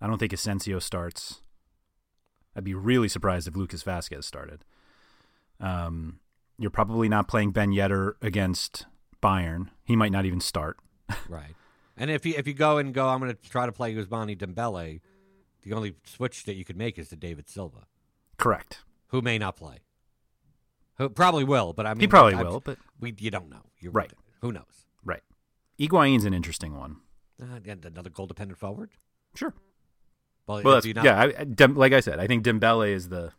[0.00, 1.42] I don't think Asensio starts.
[2.54, 4.64] I'd be really surprised if Lucas Vasquez started.
[5.58, 6.20] Um,
[6.56, 8.86] you're probably not playing Ben Yedder against
[9.20, 9.70] Bayern.
[9.82, 10.78] He might not even start.
[11.28, 11.56] right.
[11.96, 14.38] And if you if you go and go, I'm going to try to play Ousmane
[14.38, 15.00] Dembele.
[15.62, 17.88] The only switch that you could make is to David Silva,
[18.36, 18.84] Correct.
[19.08, 19.80] who may not play.
[21.14, 23.62] Probably will, but I mean, He probably I- will, but we you don't know.
[23.80, 24.12] You're Right.
[24.40, 24.86] Who knows?
[25.04, 25.22] right.
[25.78, 26.96] Higuain's an interesting one.
[27.40, 28.90] Uh, another goal dependent forward.
[29.34, 29.52] Sure.
[30.46, 31.20] Well, Well, that's, not- yeah.
[31.20, 33.32] I, like I said, I think Dembele is the.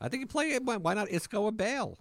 [0.00, 0.62] I think you play it.
[0.64, 1.98] Why why not Isco or Bale?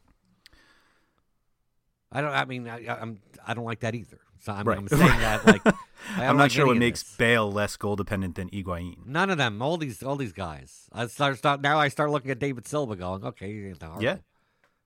[2.12, 2.32] I don't.
[2.32, 3.20] I mean, I, I'm.
[3.46, 4.20] I don't like that either.
[4.46, 4.78] So I'm, Right.
[4.78, 5.74] I'm saying that like I
[6.18, 7.16] I'm don't like sure what makes this.
[7.18, 9.06] Bale less goal dependent than Higuain.
[9.08, 9.60] none of them.
[9.62, 10.04] All these.
[10.04, 10.88] All these guys.
[10.94, 11.38] I start.
[11.40, 11.80] start now.
[11.80, 14.18] I start looking at David Silva, going, okay, that horrible, Yeah.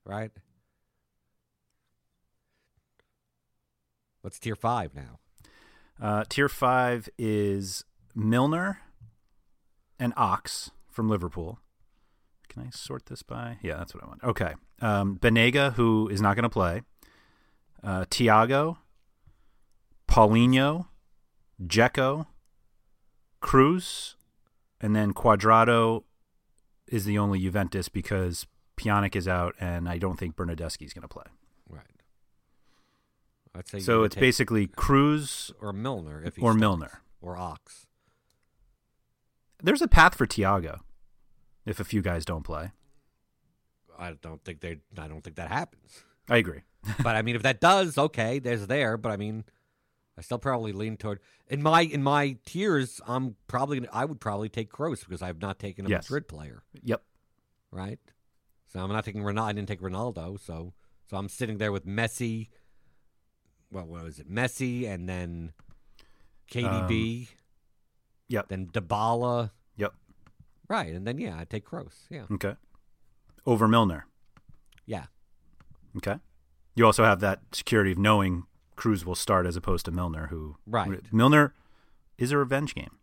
[0.06, 0.30] right.
[4.22, 5.18] What's tier five now?
[6.00, 7.84] Uh, tier five is
[8.14, 8.80] Milner
[9.98, 11.58] and Ox from Liverpool.
[12.48, 13.58] Can I sort this by?
[13.62, 14.24] Yeah, that's what I want.
[14.24, 14.54] Okay.
[14.80, 16.82] Um, Banega, who is not going to play.
[17.82, 18.78] Uh, Thiago,
[20.10, 20.86] Paulinho,
[21.62, 22.26] Dzeko,
[23.40, 24.14] Kroos,
[24.80, 26.02] and then Cuadrado
[26.88, 28.46] is the only Juventus because
[28.76, 31.24] Pjanic is out, and I don't think Bernardeschi is going to play.
[31.68, 31.84] Right.
[33.54, 37.00] I'd say So it's basically Kroos or Milner if or starts, Milner.
[37.20, 37.86] or Ox.
[39.62, 40.80] There's a path for Thiago
[41.66, 42.72] if a few guys don't play.
[43.98, 44.78] I don't think they.
[44.98, 46.02] I don't think that happens.
[46.28, 46.62] I agree.
[47.02, 48.96] but I mean, if that does, okay, there's there.
[48.96, 49.44] But I mean,
[50.18, 53.00] I still probably lean toward in my in my tiers.
[53.06, 56.04] I'm probably I would probably take Kroos because I've not taken a Yes.
[56.04, 57.02] Madrid player, Yep.
[57.70, 57.98] right?
[58.72, 59.42] So I'm not taking Ronaldo.
[59.42, 60.74] I didn't take Ronaldo, so
[61.08, 62.48] so I'm sitting there with Messi.
[63.72, 64.28] Well, what was it?
[64.30, 65.52] Messi and then
[66.50, 67.28] KDB, um,
[68.28, 68.48] Yep.
[68.48, 69.94] then Dybala, Yep.
[70.68, 70.92] right?
[70.94, 72.06] And then yeah, I take Kroos.
[72.10, 72.56] Yeah, Okay.
[73.46, 74.06] Over Milner.
[74.86, 75.06] yeah.
[75.96, 76.16] Okay.
[76.74, 78.44] You also have that security of knowing
[78.80, 81.12] Kroos will start as opposed to Milner, who Right.
[81.12, 81.54] Milner
[82.16, 82.98] is a revenge game.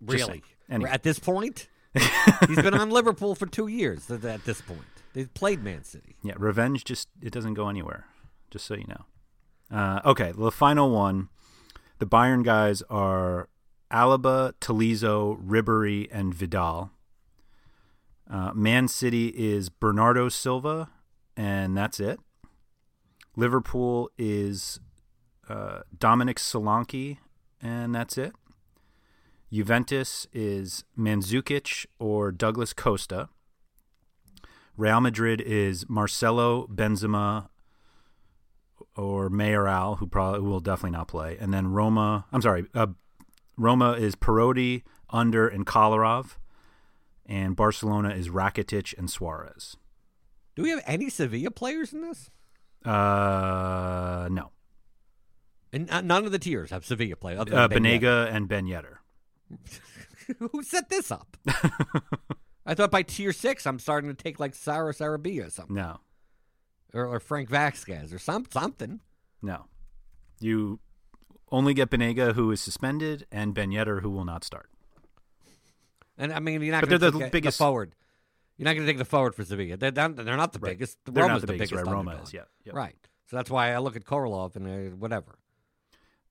[0.00, 0.42] Really?
[0.70, 0.90] Anyway.
[0.90, 1.68] At this point,
[2.48, 4.10] he's been on Liverpool for two years.
[4.10, 4.80] At at this point,
[5.12, 6.16] they've played Man City.
[6.22, 8.06] Yeah, revenge just it doesn't go anywhere.
[8.50, 9.76] Just so you know.
[9.76, 11.28] Uh, okay, the final one.
[11.98, 13.48] The Bayern guys are
[13.90, 16.90] Alaba, Tolisso, Ribery, and Vidal.
[18.30, 20.90] Uh, Man City is Bernardo Silva,
[21.36, 22.20] and that's it.
[23.38, 24.80] Liverpool is
[25.48, 27.18] uh, Dominic Solanke,
[27.62, 28.32] and that's it.
[29.52, 33.28] Juventus is Mandzukic or Douglas Costa.
[34.76, 37.48] Real Madrid is Marcelo Benzema
[38.96, 42.26] or Mayoral, who probably will definitely not play, and then Roma.
[42.32, 42.88] I'm sorry, uh,
[43.56, 46.38] Roma is Perotti, Under, and Kolarov,
[47.24, 49.76] and Barcelona is Rakitic and Suarez.
[50.56, 52.30] Do we have any Sevilla players in this?
[52.84, 54.50] Uh, no,
[55.72, 57.36] And uh, none of the tiers have Sevilla play.
[57.36, 58.98] Other uh, than Ben Banega and Ben Yedder.
[59.52, 59.80] Yedder.
[60.52, 61.36] Who set this up?
[62.66, 66.00] I thought by tier six, I'm starting to take like Sarah Sarabia or something, No,
[66.92, 69.00] or, or Frank Vasquez or some something.
[69.42, 69.66] no,
[70.38, 70.78] you
[71.50, 74.68] only get Banega, who is suspended, and Ben Yedder, who will not start.
[76.18, 77.94] And I mean, you're not But going they're to the biggest- the forward.
[78.58, 79.76] You're not going to take the You're not going to take the forward for Sevilla.
[79.76, 80.70] They're not, they're not the Right.
[80.72, 80.98] biggest.
[81.04, 81.86] They're Roma's not the biggest, right?
[81.86, 82.42] Roma is, yeah.
[82.72, 82.96] Right.
[83.26, 85.38] So that's why I look at Kolarov and uh, whatever.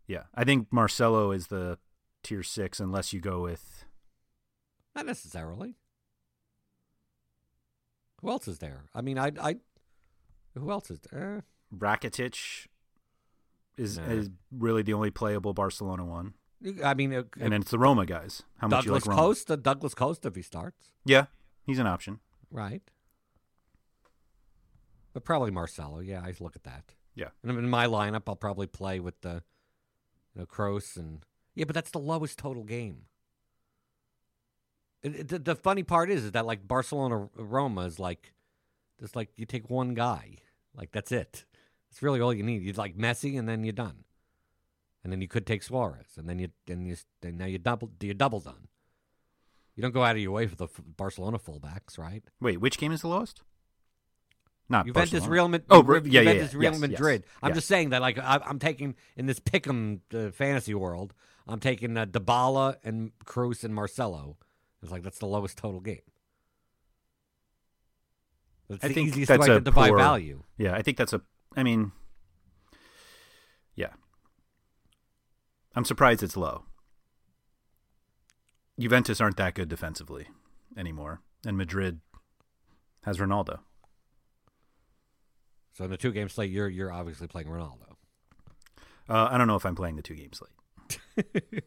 [0.07, 1.77] Yeah, I think Marcelo is the
[2.23, 3.85] tier six unless you go with.
[4.95, 5.75] Not necessarily.
[8.21, 8.85] Who else is there?
[8.95, 9.55] I mean, I, I.
[10.57, 11.43] Who else is there?
[11.75, 12.67] Rakitic
[13.77, 14.05] is Nah.
[14.05, 16.33] is really the only playable Barcelona one,
[16.83, 18.41] I mean, uh, and then it's the Roma guys.
[18.57, 19.21] How much Douglas you like Roma?
[19.21, 19.57] Costa.
[19.57, 21.25] Douglas Costa if he starts, Yeah,
[21.67, 22.19] he's an option.
[22.49, 22.81] right?
[25.13, 25.99] But probably Marcelo.
[25.99, 26.93] Yeah, I look at that.
[27.15, 27.29] Yeah.
[27.43, 29.41] And in my lineup, I'll probably play with the,
[30.35, 33.05] you know, Kroos and yeah, but that's the lowest total game.
[35.01, 38.33] It, it- the, the funny part is, is that like Barcelona Roma is like,
[38.99, 40.35] just like you take one guy,
[40.75, 41.45] like that's it.
[41.89, 42.61] It's really all you need.
[42.63, 44.03] You like Messi, and then you're done.
[45.03, 47.89] And then you could take Suarez, and then you then you then now you double
[48.01, 48.67] you double done.
[49.77, 52.23] You don't go out of your way for the f- Barcelona fullbacks, right?
[52.41, 53.43] Wait, which game is the lowest?
[54.69, 55.31] Not Juventus, Barcelona.
[55.31, 55.67] Real Madrid.
[55.69, 56.59] Oh, re- yeah, yeah, Juventus, yeah.
[56.59, 57.23] Real Yes, Madrid.
[57.25, 57.55] yes, I'm yeah.
[57.55, 61.13] just saying that, like, I, I'm taking in this pick'em uh, fantasy world.
[61.47, 64.37] I'm taking uh, Dybala and Kroos and Marcelo.
[64.81, 66.01] It's like that's the lowest total game.
[68.67, 70.43] That's I the think easiest that's way a to value.
[70.57, 71.21] Yeah, I think that's a.
[71.55, 71.91] I mean,
[73.75, 73.91] yeah.
[75.75, 76.63] I'm surprised it's low.
[78.79, 80.27] Juventus aren't that good defensively
[80.77, 81.99] anymore, and Madrid
[83.03, 83.59] has Ronaldo.
[85.73, 87.95] So in the two game slate, you're you're obviously playing Ronaldo.
[89.09, 90.99] Uh, I don't know if I'm playing the two game slate,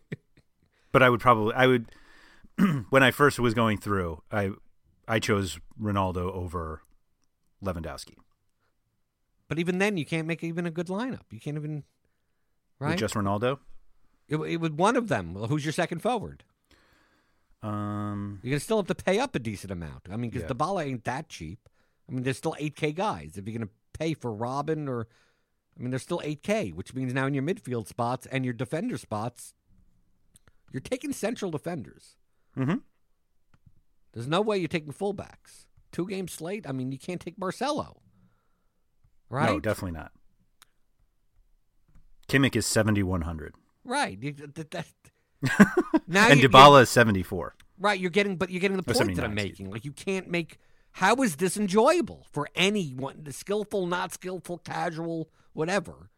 [0.93, 1.87] but I would probably I would
[2.91, 4.51] when I first was going through I
[5.09, 6.83] I chose Ronaldo over
[7.65, 8.15] Lewandowski.
[9.49, 11.23] But even then, you can't make even a good lineup.
[11.31, 11.83] You can't even
[12.79, 12.91] right.
[12.91, 13.59] With just Ronaldo.
[14.29, 15.35] it, it was one of them.
[15.35, 16.45] Well, who's your second forward?
[17.63, 20.09] Um, You're gonna still have to pay up a decent amount.
[20.11, 20.55] I mean, because Yeah.
[20.55, 21.69] Dybala ain't that cheap.
[22.09, 23.37] I mean, there's still 8K guys.
[23.37, 25.07] If you're gonna pay for Robben or,
[25.79, 28.97] I mean, there's still 8K, which means now in your midfield spots and your defender
[28.99, 29.53] spots,
[30.73, 32.17] you're taking central defenders.
[32.55, 32.77] hmm
[34.13, 35.67] There's no way you're taking fullbacks.
[35.93, 36.67] Two game slate.
[36.69, 38.01] I mean, you can't take Marcelo.
[39.29, 39.49] Right.
[39.51, 40.13] No, definitely not.
[42.29, 43.55] Kimmich is 7100
[43.85, 44.19] Right.
[44.23, 44.87] You- that- that-
[46.09, 47.55] and Dybala is 74.
[47.79, 49.71] Right, you're getting, but you're getting the point that I'm 79, excuse making.
[49.71, 50.59] Like you can't make.
[50.93, 53.21] How is this enjoyable for anyone?
[53.23, 56.11] The skillful, not skillful, casual, whatever.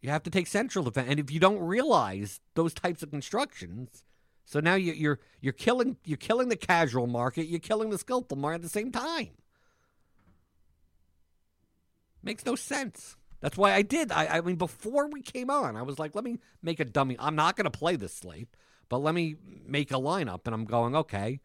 [0.00, 4.04] You have to take central defense, and if you don't realize those types of constructions,
[4.44, 8.36] so now you, you're you're killing you're killing the casual market, you're killing the skillful
[8.36, 9.30] market at the same time.
[12.22, 13.16] Makes no sense.
[13.44, 14.10] That's why I did.
[14.10, 17.14] I, I mean, before we came on, I was like, let me make a dummy.
[17.18, 18.48] I'm not going to play this slate,
[18.88, 19.36] but let me
[19.66, 20.46] make a lineup.
[20.46, 21.40] And I'm going, okay,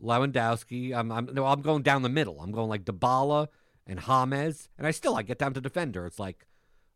[0.00, 0.94] Lewandowski.
[0.94, 2.40] I'm, I'm, no, I'm going down the middle.
[2.40, 3.48] I'm going like Dybala
[3.84, 4.68] and James.
[4.78, 6.06] And I still, I get down to defender.
[6.06, 6.46] It's like,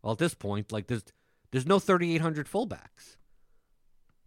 [0.04, 1.02] well, at this point, like there's,
[1.50, 3.16] there's no 3,800 fullbacks.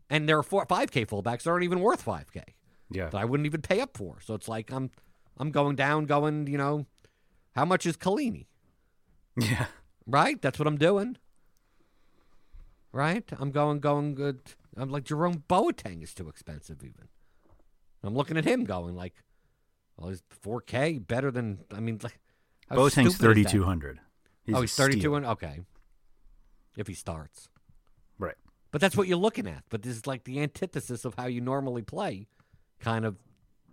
[0.09, 2.43] And there are four, 5K fullbacks that aren't even worth 5K
[2.91, 3.05] Yeah.
[3.05, 4.19] that I wouldn't even pay up for.
[4.19, 4.91] So it's like I'm,
[5.37, 6.85] I'm going down, going, you know,
[7.55, 8.47] how much is Kalini?
[9.37, 9.67] Yeah.
[10.07, 10.41] Right?
[10.41, 11.17] That's what I'm doing.
[12.91, 13.23] Right?
[13.39, 14.39] I'm going, going good.
[14.77, 17.07] I'm like Jerome Boateng is too expensive, even.
[18.03, 19.15] I'm looking at him going like,
[19.97, 21.59] well, he's 4K better than.
[21.73, 22.19] I mean, like,
[22.69, 23.51] how Boateng's stupid is that?
[23.51, 23.99] 3200.
[24.53, 25.27] oh, he's 3,200.
[25.31, 25.61] okay.
[26.77, 27.47] If he starts,
[28.19, 28.35] Right.
[28.71, 29.63] but that's what you're looking at.
[29.69, 32.27] But this is like the antithesis of how you normally play,
[32.81, 33.15] kind of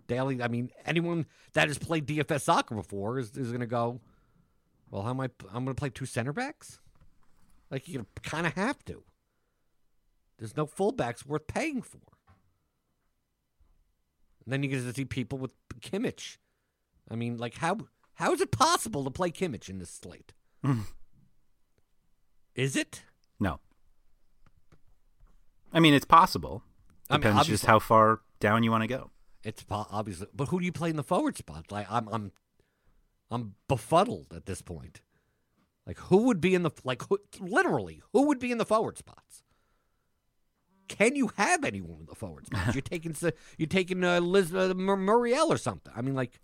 [0.07, 0.41] daily.
[0.41, 3.99] I mean, anyone that has played DFS soccer before is, is going to go,
[4.93, 5.29] well, how am I?
[5.51, 6.79] I'm going to play two center backs.
[7.71, 9.01] Like you kind of have to.
[10.37, 11.97] There's no fullbacks worth paying for.
[14.45, 16.37] And then you get to see people with Kimmich.
[17.09, 17.79] I mean, like how
[18.13, 20.33] how is it possible to play Kimmich in this slate?
[20.63, 20.83] Mm.
[22.53, 23.01] Is it?
[23.39, 23.61] No.
[25.73, 26.61] I mean, it's possible.
[27.09, 29.09] I mean, Depends just how far down you want to go.
[29.43, 31.71] It's po- obviously, but who do you play in the forward spot?
[31.71, 32.31] Like I'm, I'm,
[33.31, 35.01] I'm befuddled at this point.
[35.85, 38.97] Like who would be in the like who, literally who would be in the forward
[38.97, 39.43] spots?
[40.87, 42.75] Can you have anyone in the forward spots?
[42.75, 43.15] you're taking
[43.57, 45.91] you're taking uh, Liz uh, Muriel or something.
[45.95, 46.39] I mean, like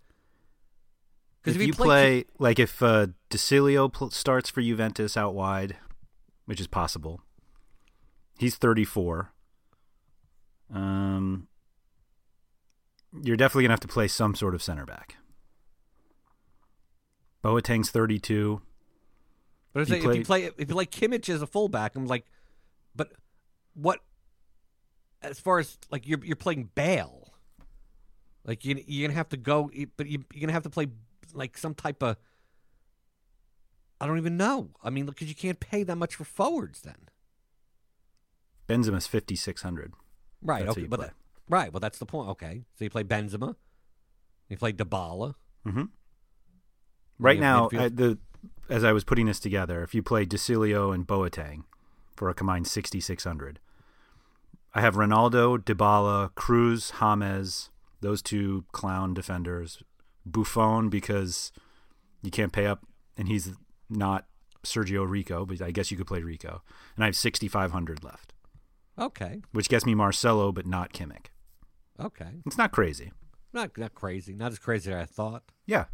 [1.44, 5.76] If, if you play, like if uh, De Sciglio pl- starts for Juventus out wide,
[6.46, 7.20] which is possible,
[8.38, 9.32] he's 34.
[10.72, 11.48] Um,
[13.22, 15.16] you're definitely gonna have to play some sort of center back.
[17.42, 18.60] Boateng's 32.
[19.72, 22.26] But if, they- if you play if you like Kimmich as a fullback, I'm like,
[22.94, 23.12] but
[23.74, 24.00] what?
[25.22, 27.32] As far as like you're you're playing Bale,
[28.44, 30.88] like you you're gonna have to go, but you, you're gonna have to play
[31.34, 32.16] like some type of
[34.00, 34.70] I don't even know.
[34.82, 36.96] I mean, because you can't pay that much for forwards then.
[38.68, 39.92] Benzema's 5600.
[40.42, 40.64] Right.
[40.64, 40.86] That's okay.
[40.86, 41.14] But that-
[41.48, 41.72] right.
[41.72, 42.30] Well, that's the point.
[42.30, 42.64] Okay.
[42.76, 43.56] So you play Benzema.
[44.48, 45.34] You play Dybala.
[45.66, 45.84] Mm-hmm.
[47.20, 47.68] Right now.
[47.72, 48.18] I, the
[48.68, 51.64] as I was putting this together, if you play De Sciglio and Boateng
[52.16, 53.58] for a combined 6600,
[54.74, 59.82] I have Ronaldo, Dybala, Kroos, James, those two clown defenders,
[60.24, 61.50] Buffon because
[62.22, 63.50] you can't pay up, and he's
[63.88, 64.26] not
[64.64, 66.62] Sergio Rico, but I guess you could play Rico,
[66.94, 68.32] and I have 6500 left,
[68.98, 69.40] Okay.
[69.52, 71.26] which gets me Marcelo, but not Kimmich.
[71.98, 72.30] Okay.
[72.46, 73.12] It's not crazy.
[73.52, 74.34] Not not crazy.
[74.34, 75.42] Not as crazy as I thought.
[75.66, 75.86] Yeah,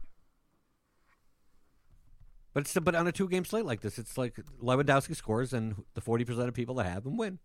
[2.57, 5.84] But it's but on a two game slate like this, it's like Lewandowski scores and
[5.92, 7.38] the forty percent of people that have him win,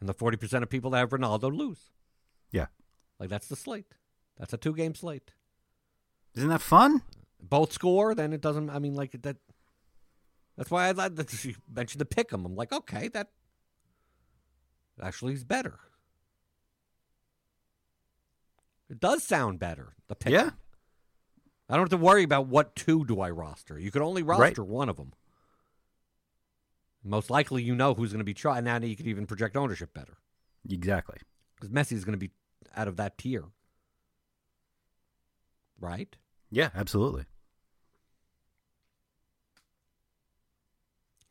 [0.00, 1.90] and the forty percent of people that have Ronaldo lose.
[2.50, 2.68] yeah.
[3.20, 3.94] Like that's the slate.
[4.38, 5.32] That's a two game slate.
[6.34, 7.02] Isn't that fun?
[7.38, 8.70] Both score, then it doesn't.
[8.70, 9.36] I mean, like that.
[10.56, 12.46] That's why I thought that you mentioned the pick 'em.
[12.46, 13.28] I'm like, okay, that
[15.02, 15.78] actually is better.
[18.88, 19.96] It does sound better.
[20.08, 20.32] The pick.
[20.32, 20.52] Yeah.
[21.72, 23.78] I don't have to worry about what two do I roster.
[23.78, 24.38] You could only Right.
[24.38, 25.14] roster one of them.
[27.02, 28.64] Most likely, you know who's going to be trying.
[28.64, 30.18] Now you can even project ownership better
[30.68, 31.16] Exactly.
[31.56, 32.30] because Messi is going to be
[32.76, 33.46] out of that tier,
[35.80, 36.14] right?
[36.50, 37.24] Yeah, absolutely.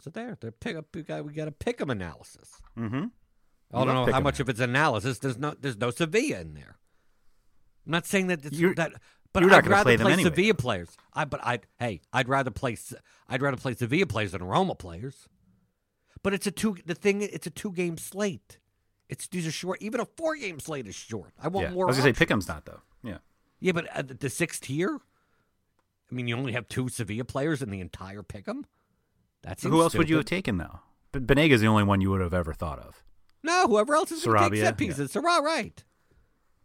[0.01, 0.87] So there, they pick up.
[0.95, 2.61] We got we got a pick 'em analysis.
[2.75, 3.05] Mm-hmm.
[3.73, 5.19] I don't know how much of it's analysis.
[5.19, 6.79] There's no there's no Sevilla in there.
[7.85, 8.93] I'm not saying that it's that,
[9.33, 10.89] but you're not I'd rather play them anyway, Sevilla players.
[11.13, 12.77] I but I hey, I'd rather play
[13.29, 15.27] I'd rather play Sevilla players than Roma players.
[16.23, 17.21] But it's a two the thing.
[17.21, 18.59] It's a two game slate.
[19.09, 19.81] It's these are short.
[19.81, 21.31] Even a four game slate is short.
[21.41, 21.73] I want Yeah.
[21.73, 21.85] more.
[21.85, 22.25] I was gonna say.
[22.25, 22.81] Pickham's not though.
[23.03, 23.17] Yeah.
[23.59, 24.99] Yeah, but uh, the sixth tier.
[26.11, 28.63] I mean, you only have two Sevilla players in the entire pick'em.
[29.41, 30.79] That's Who else would you have taken though?
[31.11, 33.03] But Banega's the only one you would have ever thought of.
[33.43, 35.11] No, whoever else is going to take set pieces.
[35.11, 35.83] Sarah, right?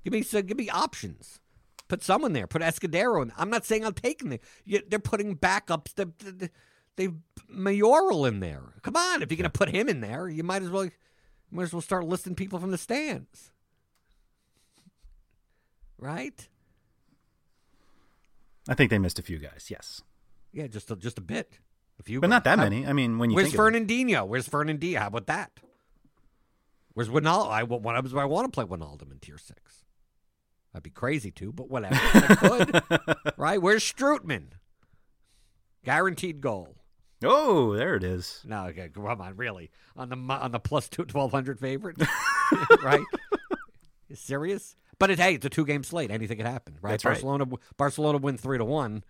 [0.05, 1.41] Give me so give me options.
[1.89, 2.47] Put someone there.
[2.47, 3.33] Put Escudero in.
[3.37, 4.41] I'm not saying I'm taking the.
[4.65, 5.95] You, they're putting backups.
[5.95, 6.49] They, they,
[6.97, 7.09] they
[7.49, 8.63] Mayoral in there.
[8.83, 10.89] Come on, if you're going to put him in there, you might as well.
[11.51, 13.53] Might as well start listing people from the stands.
[15.99, 16.49] Right?
[18.69, 19.67] I think they missed a few guys.
[19.69, 20.03] Yes,
[20.53, 21.61] Yeah, just a, just a bit.
[21.99, 22.87] A few, but not that many.
[22.87, 23.87] I mean, when you Where's think of it.
[23.87, 24.27] Fernandinho?
[24.27, 24.99] Where's Fernandinho?
[24.99, 25.53] How about that?
[26.93, 27.49] Where's Wijnaldum?
[27.49, 29.86] I, I, I want to play Wijnaldum in tier six.
[30.77, 31.97] I'd be crazy to, but whatever.
[33.39, 33.61] Right?
[33.61, 34.49] Where's Strootman?
[35.85, 36.77] Guaranteed goal.
[37.25, 38.43] Oh, there it is.
[38.45, 39.71] No, okay, come on, really?
[39.97, 41.97] On the on the plus two, 1200 favorite?
[42.83, 43.05] right?
[44.09, 44.77] You serious?
[44.99, 46.11] But it, hey, it's a two game slate.
[46.11, 46.93] Anything could happen, right?
[46.93, 47.13] That's right.
[47.13, 47.47] Barcelona
[47.77, 49.05] Barcelona win three to one.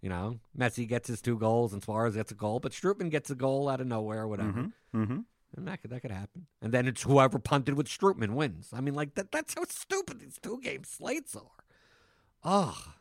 [0.00, 3.30] You know, Messi gets his two goals and Suarez gets a goal, but Strootman gets
[3.30, 4.70] a goal out of nowhere, whatever.
[4.94, 5.20] Mm-hmm.
[5.56, 6.46] And that could that could happen.
[6.60, 8.68] And then it's whoever punted with Strootman wins.
[8.72, 11.64] I mean, like that that's how stupid these two game slates are.
[12.44, 12.94] Oh.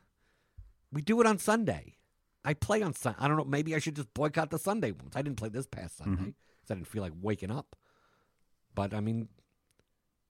[0.91, 1.97] We do it on Sunday.
[2.45, 3.19] I play on Sunday.
[3.19, 5.13] I don't know, maybe I should just boycott the Sunday ones.
[5.15, 7.75] I didn't play this past Sunday because I didn't feel like waking up.
[8.73, 9.27] But I mean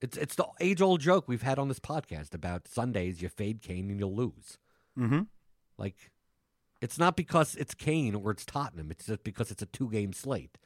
[0.00, 3.62] it's it's the age old joke we've had on this podcast about Sundays you fade
[3.62, 4.58] Kane and you'll lose.
[4.98, 5.22] Mm-hmm.
[5.76, 6.10] Like,
[6.80, 8.90] it's not because it's Kane or it's Tottenham.
[8.90, 10.58] It's just because it's a two game slate.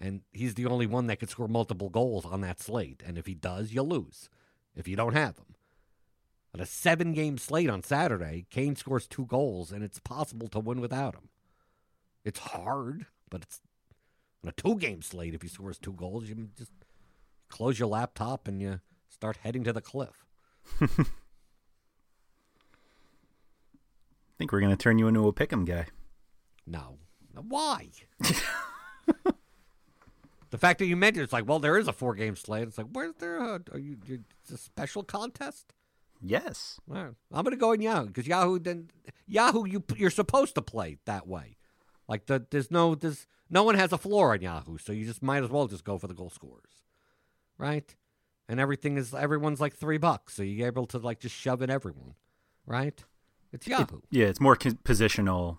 [0.00, 3.02] And he's the only one that could score multiple goals on that slate.
[3.04, 4.28] And if he does, you lose
[4.76, 5.54] if you don't have him.
[6.54, 10.60] On a seven game slate on Saturday, Kane scores two goals, and it's possible to
[10.60, 11.28] win without him.
[12.24, 13.60] It's hard, but it's
[14.42, 15.34] on a two game slate.
[15.34, 16.72] If he scores two goals, you just
[17.48, 20.24] close your laptop and you start heading to the cliff.
[20.80, 20.86] I
[24.38, 25.86] think we're gonna turn you into a pick'em guy.
[26.66, 26.98] No.
[27.34, 27.88] Why?
[30.50, 32.68] the fact that you mentioned it's like, well, there is a four game slate.
[32.68, 33.38] It's like, where's there?
[33.38, 33.96] A, are you?
[34.06, 35.72] you- It's a special contest.
[36.20, 36.80] Yes.
[36.90, 37.14] All right.
[37.32, 38.90] I'm going to go in Yahoo because Yahoo then
[39.26, 41.56] Yahoo you you're supposed to play that way.
[42.08, 45.22] Like the there's no there's no one has a floor on Yahoo, so you just
[45.22, 46.82] might as well just go for the goal scorers,
[47.56, 47.94] right?
[48.48, 51.70] And everything is everyone's like three bucks, so you're able to like just shove in
[51.70, 52.14] everyone,
[52.66, 53.04] right?
[53.52, 54.00] It's Yahoo.
[54.10, 55.58] Yeah, it's more positional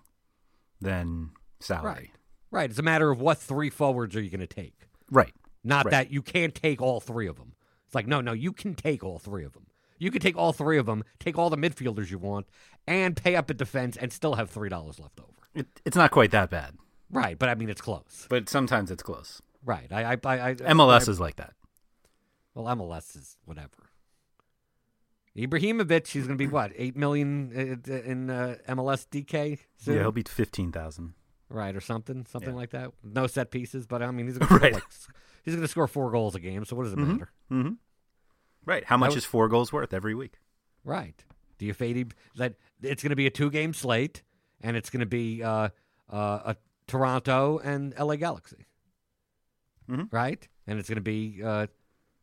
[0.80, 1.30] than
[1.60, 1.90] salary.
[1.92, 2.10] Right.
[2.50, 2.68] Right.
[2.70, 4.88] It's a matter of what three forwards are you going to take?
[5.10, 5.34] Right.
[5.62, 5.90] Not Right.
[5.92, 7.52] that you can't take all three of them.
[7.86, 9.66] It's like, no, no, you can take all three of them.
[9.98, 12.46] You can take all three of them, take all the midfielders you want,
[12.86, 15.28] and pay up at defense and still have $3 left over.
[15.54, 16.74] It, it's not quite that bad,
[17.10, 17.38] Right.
[17.38, 18.26] But I mean, it's close.
[18.30, 19.42] but sometimes it's close.
[19.64, 19.88] Right.
[19.92, 21.52] I, I, I, I MLS is like that.
[22.54, 23.90] Well, MLS is whatever.
[25.36, 29.94] Ibrahimovic, he's going to be what, 8 million uh, in uh, MLS DK soon?
[29.96, 31.14] Yeah, he'll be fifteen thousand.
[31.50, 32.56] Right, or something, something Yeah.
[32.56, 32.92] like that.
[33.02, 34.68] No set pieces, but I mean, he's going Right.
[34.72, 34.84] to like,
[35.44, 36.64] he's going to score four goals a game.
[36.64, 37.06] So what does it Mhm.
[37.08, 37.30] matter?
[37.50, 37.72] Mm-hmm.
[38.64, 38.84] Right.
[38.84, 40.38] How much was- is four goals worth every week?
[40.84, 41.22] Right.
[41.58, 42.08] Do you fade him?
[42.36, 44.22] That it's going to be a two game slate,
[44.62, 45.68] and it's going to be uh,
[46.08, 48.66] uh, a Toronto and LA Galaxy.
[49.88, 50.12] Mhm.
[50.12, 51.66] Right, and it's going to be uh,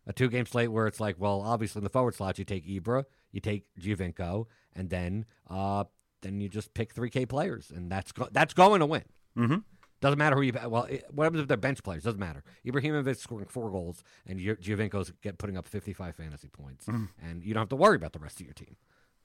[0.05, 2.65] a two game slate where it's like, well, obviously in the forward slot you take
[2.65, 5.84] Ibra, you take Giovinco, and then uh,
[6.21, 9.03] then you just pick three K players, and that's go- that's going to win.
[9.38, 9.57] Mm-hmm.
[9.99, 10.83] Doesn't matter who you well.
[10.83, 12.03] It, what happens if they're bench players?
[12.03, 12.43] Doesn't matter.
[12.65, 17.05] Ibrahimovic scoring four goals, and Gio- Giovinco's get putting up fifty five fantasy points, Mm-hmm.
[17.27, 18.75] and you don't have to worry about the rest of your team.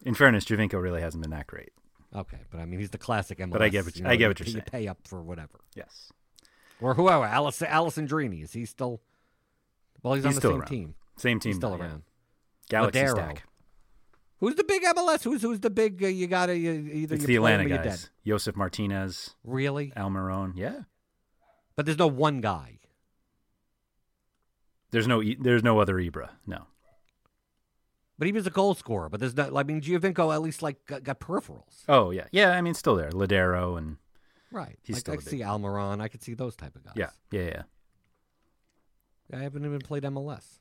[0.05, 1.73] In fairness, Giovinco really hasn't been that great.
[2.15, 3.51] Okay, but I mean he's the classic MLS.
[3.53, 4.63] But I get what you you- I get you what you're pay- saying.
[4.67, 6.11] You pay up for whatever, Yes.
[6.81, 7.25] or whoever.
[7.27, 9.01] Alessandrini is he still?
[10.03, 10.67] Well, he's, on the same around.
[10.69, 10.95] team.
[11.17, 11.51] Same team.
[11.51, 12.03] He's still around.
[12.69, 13.11] Galaxy Ladero.
[13.11, 13.43] stack.
[14.43, 15.23] Who's the big MLS?
[15.23, 16.03] Who's who's the big?
[16.03, 17.85] Uh, you got to you, either It's you the Atlanta guys.
[17.85, 18.09] dead.
[18.27, 19.93] Josef Martinez, Really?
[19.97, 20.55] Almiron.
[20.57, 20.81] Yeah.
[21.77, 22.81] But there's no one guy.
[24.91, 26.31] There's no there's no other Ibra.
[26.45, 26.67] No.
[28.19, 29.09] But he was a goal scorer.
[29.09, 29.57] But there's no.
[29.57, 31.85] I mean, Giovinco at least like got, got peripherals.
[31.89, 32.27] Oh yeah.
[32.33, 33.11] Yeah, I mean still there.
[33.11, 33.99] Ladero and
[34.51, 34.77] Right.
[34.83, 36.01] He's like, still I could see Almiron.
[36.01, 36.95] I could see those type of guys.
[36.97, 37.11] yeah.
[37.31, 37.63] Yeah, yeah.
[39.39, 40.59] I haven't even played MLS.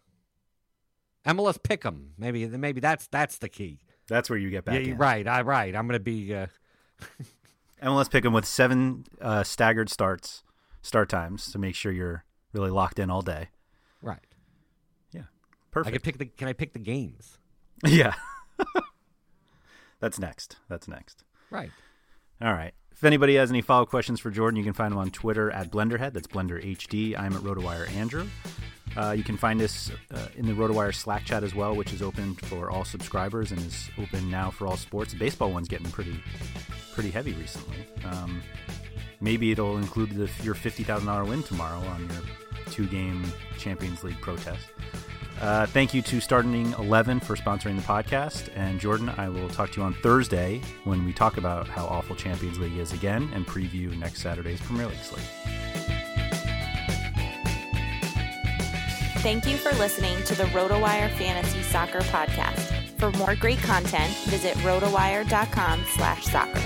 [1.26, 2.09] MLS Pick'em.
[2.17, 3.80] Maybe maybe that's that's the key.
[4.07, 4.97] That's where you get back yeah, in.
[4.97, 5.28] right.
[5.28, 5.76] I right.
[5.76, 6.34] I'm gonna be.
[6.34, 6.47] Uh,
[7.84, 10.43] MLS Pick'em with seven uh, staggered starts,
[10.82, 13.49] start times to make sure you're really locked in all day.
[14.01, 14.19] right.
[15.11, 15.24] Yeah.
[15.72, 15.88] Perfect.
[15.88, 16.26] I can pick the.
[16.26, 17.38] Can I pick the games?
[17.86, 18.13] yeah.
[19.99, 20.57] That's next.
[20.67, 21.24] That's next.
[21.49, 21.72] Right.
[22.41, 22.74] All right.
[22.91, 25.72] If anybody has any follow-up questions for Jordan, you can find him on Twitter at
[25.72, 26.13] BlenderHead.
[26.13, 27.17] That's Blender HD.
[27.17, 28.28] I'm at RotoWire Andrew.
[28.98, 32.02] Uh, you can find us uh, in the RotoWire Slack chat as well, which is
[32.02, 35.14] open for all subscribers and is open now for all sports.
[35.14, 36.22] The baseball one's getting pretty,
[36.94, 37.78] pretty heavy recently.
[38.06, 38.42] Um,
[39.22, 42.22] maybe it'll include the, your fifty thousand dollar win tomorrow on your
[42.72, 43.26] two-game
[43.58, 44.68] Champions League protest.
[45.39, 49.72] Uh, thank you to Starting Eleven for sponsoring the podcast, and Jordan, I will talk
[49.72, 53.48] to you on Thursday when we talk about how awful Champions League is again and
[53.48, 55.91] preview next Saturday's Premier League slate.
[59.22, 62.74] Thank you for listening to the RotoWire Fantasy Soccer Podcast.
[62.97, 66.59] For more great content, visit rotowire.com slash soccer.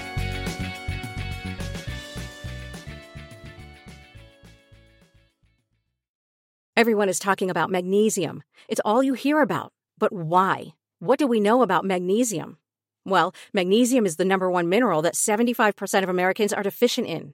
[6.78, 8.42] Everyone is talking about magnesium.
[8.70, 9.74] It's all you hear about.
[9.98, 10.76] But why?
[11.00, 12.58] What do we know about magnesium?
[13.04, 17.34] Well, magnesium is the number one mineral that 75% of Americans are deficient in.